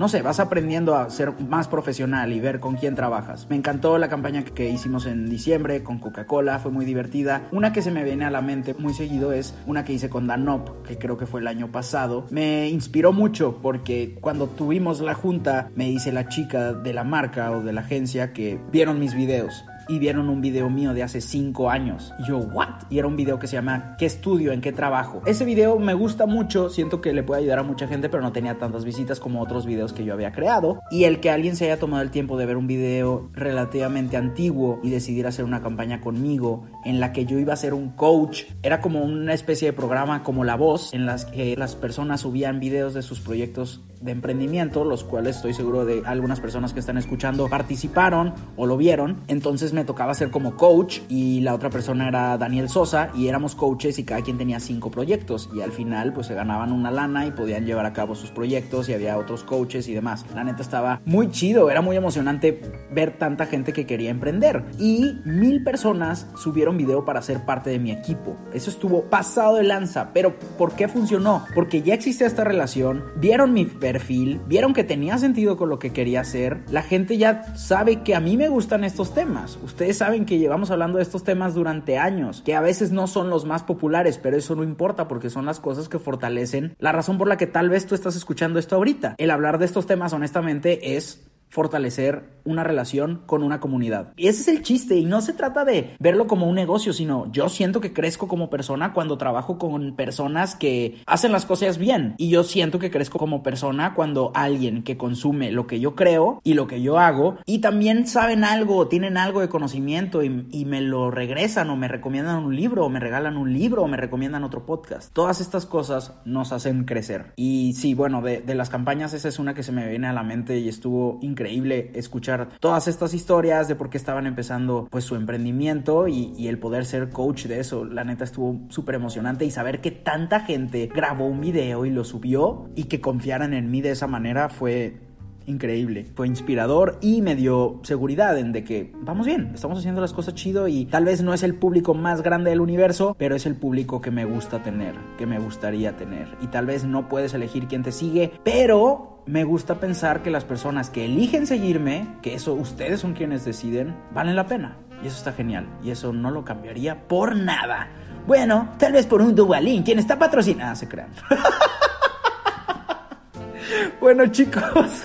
no 0.00 0.08
sé, 0.08 0.22
vas 0.22 0.40
aprendiendo 0.40 0.96
a 0.96 1.10
ser 1.10 1.38
más 1.42 1.68
profesional 1.68 2.32
y 2.32 2.40
ver 2.40 2.58
con 2.58 2.76
quién 2.76 2.94
trabajas. 2.94 3.46
Me 3.50 3.56
encantó 3.56 3.98
la 3.98 4.08
campaña 4.08 4.42
que 4.46 4.70
hicimos 4.70 5.04
en 5.04 5.28
diciembre 5.28 5.82
con 5.82 5.98
Coca-Cola, 5.98 6.58
fue 6.58 6.72
muy 6.72 6.86
divertida. 6.86 7.42
Una 7.52 7.74
que 7.74 7.82
se 7.82 7.90
me 7.90 8.02
viene 8.02 8.24
a 8.24 8.30
la 8.30 8.40
mente 8.40 8.72
muy 8.72 8.94
seguido 8.94 9.34
es 9.34 9.54
una 9.66 9.84
que 9.84 9.92
hice 9.92 10.08
con 10.08 10.26
Danop, 10.26 10.86
que 10.86 10.96
creo 10.96 11.18
que 11.18 11.26
fue 11.26 11.42
el 11.42 11.48
año 11.48 11.70
pasado. 11.70 12.26
Me 12.30 12.70
inspiró 12.70 13.12
mucho 13.12 13.58
porque 13.60 14.16
cuando 14.22 14.46
tuvimos 14.46 15.02
la 15.02 15.12
junta 15.12 15.68
me 15.74 15.84
dice 15.84 16.12
la 16.12 16.28
chica 16.28 16.72
de 16.72 16.94
la 16.94 17.04
marca 17.04 17.50
o 17.50 17.60
de 17.60 17.74
la 17.74 17.82
agencia 17.82 18.32
que 18.32 18.58
vieron 18.72 19.00
mis 19.00 19.14
videos 19.14 19.64
y 19.88 19.98
vieron 19.98 20.28
un 20.28 20.40
video 20.40 20.70
mío 20.70 20.94
de 20.94 21.02
hace 21.02 21.20
5 21.20 21.70
años. 21.70 22.12
Y 22.18 22.28
yo, 22.28 22.38
¿what? 22.38 22.84
Y 22.90 22.98
era 22.98 23.08
un 23.08 23.16
video 23.16 23.38
que 23.38 23.46
se 23.46 23.54
llama 23.54 23.96
¿Qué 23.98 24.06
estudio? 24.06 24.52
¿En 24.52 24.60
qué 24.60 24.72
trabajo? 24.72 25.22
Ese 25.26 25.44
video 25.44 25.78
me 25.78 25.94
gusta 25.94 26.26
mucho, 26.26 26.68
siento 26.68 27.00
que 27.00 27.12
le 27.12 27.22
puede 27.22 27.42
ayudar 27.42 27.60
a 27.60 27.62
mucha 27.62 27.86
gente, 27.86 28.08
pero 28.08 28.22
no 28.22 28.32
tenía 28.32 28.58
tantas 28.58 28.84
visitas 28.84 29.20
como 29.20 29.40
otros 29.40 29.66
videos 29.66 29.92
que 29.92 30.04
yo 30.04 30.12
había 30.12 30.32
creado. 30.32 30.80
Y 30.90 31.04
el 31.04 31.20
que 31.20 31.30
alguien 31.30 31.56
se 31.56 31.66
haya 31.66 31.78
tomado 31.78 32.02
el 32.02 32.10
tiempo 32.10 32.36
de 32.36 32.46
ver 32.46 32.56
un 32.56 32.66
video 32.66 33.30
relativamente 33.32 34.16
antiguo 34.16 34.80
y 34.82 34.90
decidir 34.90 35.26
hacer 35.26 35.44
una 35.44 35.62
campaña 35.62 36.00
conmigo 36.00 36.66
en 36.84 37.00
la 37.00 37.12
que 37.12 37.26
yo 37.26 37.38
iba 37.38 37.52
a 37.52 37.56
ser 37.56 37.74
un 37.74 37.90
coach, 37.90 38.44
era 38.62 38.80
como 38.80 39.02
una 39.02 39.34
especie 39.34 39.68
de 39.68 39.72
programa 39.72 40.22
como 40.22 40.44
La 40.44 40.56
Voz, 40.56 40.94
en 40.94 41.06
las 41.06 41.26
que 41.26 41.56
las 41.56 41.76
personas 41.76 42.22
subían 42.22 42.60
videos 42.60 42.94
de 42.94 43.02
sus 43.02 43.20
proyectos 43.20 43.80
de 44.00 44.12
emprendimiento, 44.12 44.84
los 44.84 45.04
cuales 45.04 45.36
estoy 45.36 45.52
seguro 45.52 45.84
de 45.84 46.02
algunas 46.06 46.40
personas 46.40 46.72
que 46.72 46.80
están 46.80 46.96
escuchando 46.96 47.48
participaron 47.48 48.32
o 48.56 48.66
lo 48.66 48.76
vieron. 48.76 49.18
Entonces 49.28 49.72
me 49.72 49.84
tocaba 49.84 50.14
ser 50.14 50.30
como 50.30 50.56
coach 50.56 51.00
y 51.08 51.40
la 51.40 51.54
otra 51.54 51.70
persona 51.70 52.08
era 52.08 52.38
Daniel 52.38 52.68
Sosa 52.68 53.10
y 53.14 53.28
éramos 53.28 53.54
coaches 53.54 53.98
y 53.98 54.04
cada 54.04 54.22
quien 54.22 54.38
tenía 54.38 54.58
cinco 54.60 54.90
proyectos 54.90 55.50
y 55.54 55.60
al 55.60 55.72
final 55.72 56.12
pues 56.12 56.28
se 56.28 56.34
ganaban 56.34 56.72
una 56.72 56.90
lana 56.90 57.26
y 57.26 57.30
podían 57.30 57.66
llevar 57.66 57.86
a 57.86 57.92
cabo 57.92 58.14
sus 58.14 58.30
proyectos 58.30 58.88
y 58.88 58.94
había 58.94 59.18
otros 59.18 59.44
coaches 59.44 59.88
y 59.88 59.94
demás. 59.94 60.24
La 60.34 60.44
neta 60.44 60.62
estaba 60.62 61.02
muy 61.04 61.30
chido, 61.30 61.70
era 61.70 61.82
muy 61.82 61.96
emocionante 61.96 62.62
ver 62.90 63.18
tanta 63.18 63.46
gente 63.46 63.72
que 63.72 63.86
quería 63.86 64.10
emprender 64.10 64.64
y 64.78 65.18
mil 65.24 65.62
personas 65.62 66.26
subieron 66.36 66.69
video 66.76 67.04
para 67.04 67.22
ser 67.22 67.44
parte 67.44 67.70
de 67.70 67.78
mi 67.78 67.90
equipo. 67.90 68.36
Eso 68.52 68.70
estuvo 68.70 69.04
pasado 69.04 69.56
de 69.56 69.62
lanza, 69.62 70.10
pero 70.12 70.38
¿por 70.58 70.74
qué 70.74 70.88
funcionó? 70.88 71.44
Porque 71.54 71.82
ya 71.82 71.94
existía 71.94 72.26
esta 72.26 72.44
relación, 72.44 73.04
vieron 73.16 73.52
mi 73.52 73.64
perfil, 73.64 74.40
vieron 74.46 74.74
que 74.74 74.84
tenía 74.84 75.18
sentido 75.18 75.56
con 75.56 75.68
lo 75.68 75.78
que 75.78 75.92
quería 75.92 76.20
hacer, 76.20 76.60
la 76.70 76.82
gente 76.82 77.16
ya 77.18 77.56
sabe 77.56 78.02
que 78.02 78.14
a 78.14 78.20
mí 78.20 78.36
me 78.36 78.48
gustan 78.48 78.84
estos 78.84 79.14
temas. 79.14 79.58
Ustedes 79.62 79.98
saben 79.98 80.24
que 80.24 80.38
llevamos 80.38 80.70
hablando 80.70 80.98
de 80.98 81.02
estos 81.02 81.24
temas 81.24 81.54
durante 81.54 81.98
años, 81.98 82.42
que 82.44 82.54
a 82.54 82.60
veces 82.60 82.92
no 82.92 83.06
son 83.06 83.30
los 83.30 83.44
más 83.44 83.62
populares, 83.62 84.18
pero 84.18 84.36
eso 84.36 84.54
no 84.54 84.64
importa 84.64 85.08
porque 85.08 85.30
son 85.30 85.46
las 85.46 85.60
cosas 85.60 85.88
que 85.88 85.98
fortalecen 85.98 86.76
la 86.78 86.92
razón 86.92 87.18
por 87.18 87.28
la 87.28 87.36
que 87.36 87.46
tal 87.46 87.68
vez 87.68 87.86
tú 87.86 87.94
estás 87.94 88.16
escuchando 88.16 88.58
esto 88.58 88.76
ahorita. 88.76 89.14
El 89.18 89.30
hablar 89.30 89.58
de 89.58 89.66
estos 89.66 89.86
temas 89.86 90.12
honestamente 90.12 90.96
es 90.96 91.29
fortalecer 91.50 92.40
una 92.44 92.64
relación 92.64 93.22
con 93.26 93.42
una 93.42 93.60
comunidad. 93.60 94.12
Y 94.16 94.28
ese 94.28 94.42
es 94.42 94.48
el 94.48 94.62
chiste 94.62 94.96
y 94.96 95.04
no 95.04 95.20
se 95.20 95.34
trata 95.34 95.64
de 95.64 95.94
verlo 95.98 96.26
como 96.26 96.48
un 96.48 96.54
negocio, 96.54 96.92
sino 96.92 97.30
yo 97.32 97.48
siento 97.48 97.80
que 97.80 97.92
crezco 97.92 98.28
como 98.28 98.48
persona 98.48 98.92
cuando 98.92 99.18
trabajo 99.18 99.58
con 99.58 99.94
personas 99.94 100.54
que 100.54 101.02
hacen 101.06 101.32
las 101.32 101.44
cosas 101.44 101.76
bien 101.76 102.14
y 102.16 102.30
yo 102.30 102.44
siento 102.44 102.78
que 102.78 102.90
crezco 102.90 103.18
como 103.18 103.42
persona 103.42 103.94
cuando 103.94 104.32
alguien 104.34 104.82
que 104.82 104.96
consume 104.96 105.50
lo 105.50 105.66
que 105.66 105.80
yo 105.80 105.94
creo 105.94 106.40
y 106.44 106.54
lo 106.54 106.66
que 106.66 106.80
yo 106.80 106.98
hago 106.98 107.38
y 107.44 107.58
también 107.58 108.06
saben 108.06 108.44
algo, 108.44 108.88
tienen 108.88 109.16
algo 109.16 109.40
de 109.40 109.48
conocimiento 109.48 110.22
y, 110.22 110.30
me 110.70 110.82
lo 110.82 111.10
regresan 111.10 111.68
o 111.70 111.76
me 111.76 111.88
recomiendan 111.88 112.44
un 112.44 112.54
libro 112.54 112.84
o 112.84 112.88
me 112.88 113.00
regalan 113.00 113.36
un 113.36 113.52
libro 113.52 113.82
o 113.82 113.88
me 113.88 113.96
recomiendan 113.96 114.44
otro 114.44 114.66
podcast. 114.66 115.12
Todas 115.12 115.40
estas 115.40 115.66
cosas 115.66 116.14
nos 116.24 116.52
hacen 116.52 116.84
crecer. 116.84 117.32
Y 117.34 117.72
sí, 117.72 117.94
bueno, 117.94 118.22
de, 118.22 118.40
de 118.40 118.54
las 118.54 118.70
campañas 118.70 119.12
esa 119.14 119.26
es 119.26 119.40
una 119.40 119.52
que 119.52 119.64
se 119.64 119.72
me 119.72 119.88
viene 119.88 120.06
a 120.06 120.12
la 120.12 120.22
mente 120.22 120.58
y 120.58 120.68
estuvo 120.68 121.18
increíble 121.22 121.39
increíble 121.40 121.90
escuchar 121.94 122.50
todas 122.60 122.86
estas 122.86 123.14
historias 123.14 123.66
de 123.66 123.74
por 123.74 123.88
qué 123.88 123.96
estaban 123.96 124.26
empezando 124.26 124.88
pues 124.90 125.04
su 125.04 125.16
emprendimiento 125.16 126.06
y, 126.06 126.48
el 126.50 126.58
poder 126.58 126.84
ser 126.84 127.10
coach 127.10 127.46
de 127.46 127.60
eso. 127.60 127.84
La 127.84 128.04
neta 128.04 128.24
estuvo 128.24 128.60
súper 128.68 128.96
emocionante 128.96 129.44
y 129.44 129.50
saber 129.50 129.80
que 129.80 129.90
tanta 129.90 130.40
gente 130.40 130.90
grabó 130.92 131.26
un 131.26 131.40
video 131.40 131.86
y 131.86 131.90
lo 131.90 132.04
subió 132.04 132.68
y 132.74 132.84
que 132.84 133.00
confiaran 133.00 133.54
en 133.54 133.70
mí 133.70 133.80
de 133.80 133.92
esa 133.92 134.06
manera 134.06 134.48
fue 134.48 134.98
increíble, 135.46 136.06
fue 136.14 136.26
inspirador 136.26 136.98
y 137.00 137.22
me 137.22 137.36
dio 137.36 137.80
seguridad 137.82 138.36
en 138.38 138.52
de 138.52 138.64
que 138.64 138.92
vamos 139.00 139.26
bien, 139.26 139.52
estamos 139.54 139.78
haciendo 139.78 140.00
las 140.00 140.12
cosas 140.12 140.34
chido 140.34 140.68
y 140.68 140.86
tal 140.86 141.04
vez 141.04 141.22
no 141.22 141.32
es 141.32 141.42
el 141.42 141.54
público 141.54 141.94
más 141.94 142.22
grande 142.22 142.50
del 142.50 142.60
universo, 142.60 143.16
pero 143.18 143.34
es 143.34 143.46
el 143.46 143.54
público 143.54 144.00
que 144.00 144.10
me 144.10 144.24
gusta 144.24 144.62
tener, 144.62 144.94
que 145.16 145.26
me 145.26 145.38
gustaría 145.38 145.96
tener. 145.96 146.28
Y 146.42 146.48
tal 146.48 146.66
vez 146.66 146.84
no 146.84 147.08
puedes 147.08 147.32
elegir 147.32 147.66
quién 147.66 147.82
te 147.82 147.92
sigue, 147.92 148.32
pero 148.44 149.09
me 149.30 149.44
gusta 149.44 149.78
pensar 149.78 150.24
que 150.24 150.30
las 150.30 150.44
personas 150.44 150.90
que 150.90 151.04
eligen 151.04 151.46
seguirme, 151.46 152.16
que 152.20 152.34
eso 152.34 152.52
ustedes 152.54 152.98
son 152.98 153.12
quienes 153.12 153.44
deciden, 153.44 153.94
valen 154.12 154.34
la 154.34 154.46
pena. 154.46 154.76
Y 155.04 155.06
eso 155.06 155.18
está 155.18 155.32
genial. 155.32 155.68
Y 155.84 155.92
eso 155.92 156.12
no 156.12 156.32
lo 156.32 156.44
cambiaría 156.44 157.06
por 157.06 157.36
nada. 157.36 157.88
Bueno, 158.26 158.74
tal 158.76 158.92
vez 158.92 159.06
por 159.06 159.22
un 159.22 159.36
Duvalín, 159.36 159.84
quien 159.84 160.00
está 160.00 160.18
patrocinada, 160.18 160.74
se 160.74 160.88
crean. 160.88 161.10
bueno, 164.00 164.26
chicos. 164.26 165.04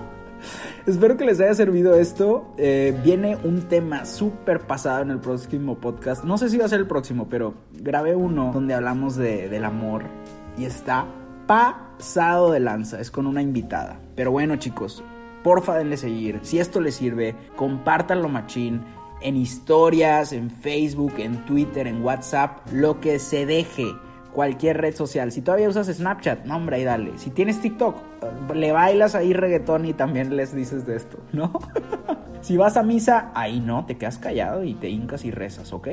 Espero 0.86 1.16
que 1.16 1.24
les 1.24 1.40
haya 1.40 1.54
servido 1.54 1.94
esto. 1.94 2.54
Eh, 2.58 3.00
viene 3.02 3.38
un 3.44 3.62
tema 3.62 4.04
súper 4.04 4.66
pasado 4.66 5.00
en 5.00 5.10
el 5.10 5.20
próximo 5.20 5.78
podcast. 5.78 6.22
No 6.22 6.36
sé 6.36 6.50
si 6.50 6.58
va 6.58 6.66
a 6.66 6.68
ser 6.68 6.80
el 6.80 6.86
próximo, 6.86 7.28
pero 7.30 7.54
grabé 7.72 8.14
uno 8.14 8.50
donde 8.52 8.74
hablamos 8.74 9.16
de, 9.16 9.48
del 9.48 9.64
amor. 9.64 10.02
Y 10.58 10.66
está 10.66 11.06
pasado 11.48 12.52
de 12.52 12.60
lanza, 12.60 13.00
es 13.00 13.10
con 13.10 13.26
una 13.26 13.42
invitada. 13.42 13.98
Pero 14.14 14.30
bueno 14.30 14.56
chicos, 14.56 15.02
porfa 15.42 15.76
denle 15.76 15.96
seguir. 15.96 16.40
Si 16.42 16.60
esto 16.60 16.80
les 16.80 16.94
sirve, 16.94 17.34
compártanlo 17.56 18.28
machín. 18.28 18.82
en 19.20 19.36
historias, 19.36 20.32
en 20.32 20.48
Facebook, 20.48 21.14
en 21.18 21.44
Twitter, 21.44 21.88
en 21.88 22.04
WhatsApp, 22.04 22.60
lo 22.70 23.00
que 23.00 23.18
se 23.18 23.46
deje 23.46 23.96
cualquier 24.32 24.80
red 24.80 24.94
social. 24.94 25.32
Si 25.32 25.42
todavía 25.42 25.68
usas 25.68 25.88
Snapchat, 25.88 26.44
no 26.44 26.54
hombre, 26.54 26.84
dale. 26.84 27.18
Si 27.18 27.30
tienes 27.30 27.60
TikTok, 27.60 27.96
le 28.54 28.70
bailas 28.70 29.16
ahí 29.16 29.32
reggaetón 29.32 29.86
y 29.86 29.94
también 29.94 30.36
les 30.36 30.54
dices 30.54 30.86
de 30.86 30.94
esto, 30.94 31.18
¿no? 31.32 31.52
si 32.42 32.56
vas 32.56 32.76
a 32.76 32.84
misa, 32.84 33.32
ahí 33.34 33.58
no, 33.58 33.86
te 33.86 33.96
quedas 33.96 34.18
callado 34.18 34.62
y 34.62 34.74
te 34.74 34.88
hincas 34.88 35.24
y 35.24 35.32
rezas, 35.32 35.72
¿ok? 35.72 35.88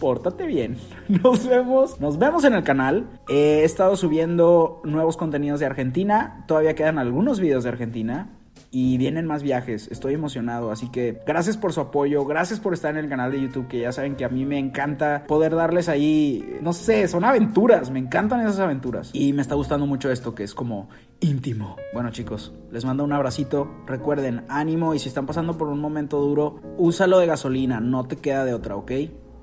Pórtate 0.00 0.46
bien. 0.46 0.76
Nos 1.08 1.46
vemos. 1.46 2.00
Nos 2.00 2.18
vemos 2.18 2.44
en 2.44 2.54
el 2.54 2.64
canal. 2.64 3.08
He 3.28 3.64
estado 3.64 3.96
subiendo 3.96 4.80
nuevos 4.84 5.16
contenidos 5.16 5.60
de 5.60 5.66
Argentina. 5.66 6.44
Todavía 6.46 6.74
quedan 6.74 6.98
algunos 6.98 7.40
videos 7.40 7.64
de 7.64 7.70
Argentina 7.70 8.38
y 8.70 8.98
vienen 8.98 9.26
más 9.26 9.42
viajes. 9.42 9.88
Estoy 9.90 10.14
emocionado, 10.14 10.70
así 10.70 10.88
que 10.90 11.20
gracias 11.26 11.56
por 11.56 11.72
su 11.72 11.80
apoyo, 11.80 12.24
gracias 12.24 12.60
por 12.60 12.74
estar 12.74 12.90
en 12.90 13.04
el 13.04 13.08
canal 13.08 13.32
de 13.32 13.40
YouTube, 13.40 13.68
que 13.68 13.80
ya 13.80 13.92
saben 13.92 14.16
que 14.16 14.24
a 14.24 14.28
mí 14.28 14.44
me 14.44 14.58
encanta 14.58 15.24
poder 15.26 15.54
darles 15.54 15.88
ahí, 15.88 16.58
no 16.60 16.72
sé, 16.72 17.08
son 17.08 17.24
aventuras, 17.24 17.90
me 17.90 17.98
encantan 17.98 18.40
esas 18.40 18.58
aventuras. 18.60 19.10
Y 19.12 19.32
me 19.32 19.42
está 19.42 19.54
gustando 19.54 19.86
mucho 19.86 20.10
esto 20.10 20.34
que 20.34 20.44
es 20.44 20.54
como 20.54 20.88
íntimo. 21.20 21.76
Bueno 21.92 22.10
chicos, 22.10 22.52
les 22.70 22.84
mando 22.84 23.04
un 23.04 23.12
abracito, 23.12 23.70
recuerden, 23.86 24.44
ánimo 24.48 24.94
y 24.94 24.98
si 24.98 25.08
están 25.08 25.26
pasando 25.26 25.56
por 25.56 25.68
un 25.68 25.80
momento 25.80 26.20
duro, 26.20 26.60
úsalo 26.76 27.18
de 27.18 27.26
gasolina, 27.26 27.80
no 27.80 28.06
te 28.06 28.16
queda 28.16 28.44
de 28.44 28.54
otra, 28.54 28.76
¿ok? 28.76 28.92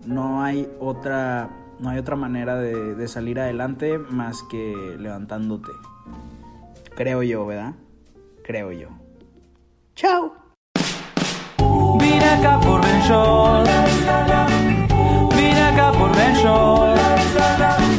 No 0.06 0.44
hay 0.44 0.70
otra... 0.80 1.50
No 1.78 1.90
hay 1.90 1.98
otra 1.98 2.16
manera 2.16 2.56
de, 2.56 3.08
salir 3.10 3.38
adelante 3.38 3.98
más 3.98 4.44
que 4.44 4.96
levantándote. 4.98 5.74
Creo 6.96 7.22
yo, 7.22 7.46
¿verdad? 7.46 7.74
Creo 8.46 8.72
yo. 8.72 8.88
Chao. 9.94 10.34
Vine 12.00 12.24
acá 12.24 12.62
por 12.62 12.82
Ben 12.82 13.02
Vine 15.36 15.62
acá 15.64 15.92
por 15.92 16.16
Ben 16.16 16.36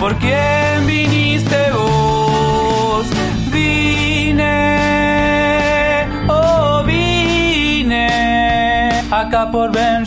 ¿Por 0.01 0.17
quién 0.17 0.87
viniste 0.87 1.71
vos? 1.73 3.07
Vine, 3.53 4.47
oh 6.29 6.83
vine 6.87 8.09
acá 9.11 9.51
por 9.51 9.71
Ben 9.71 10.07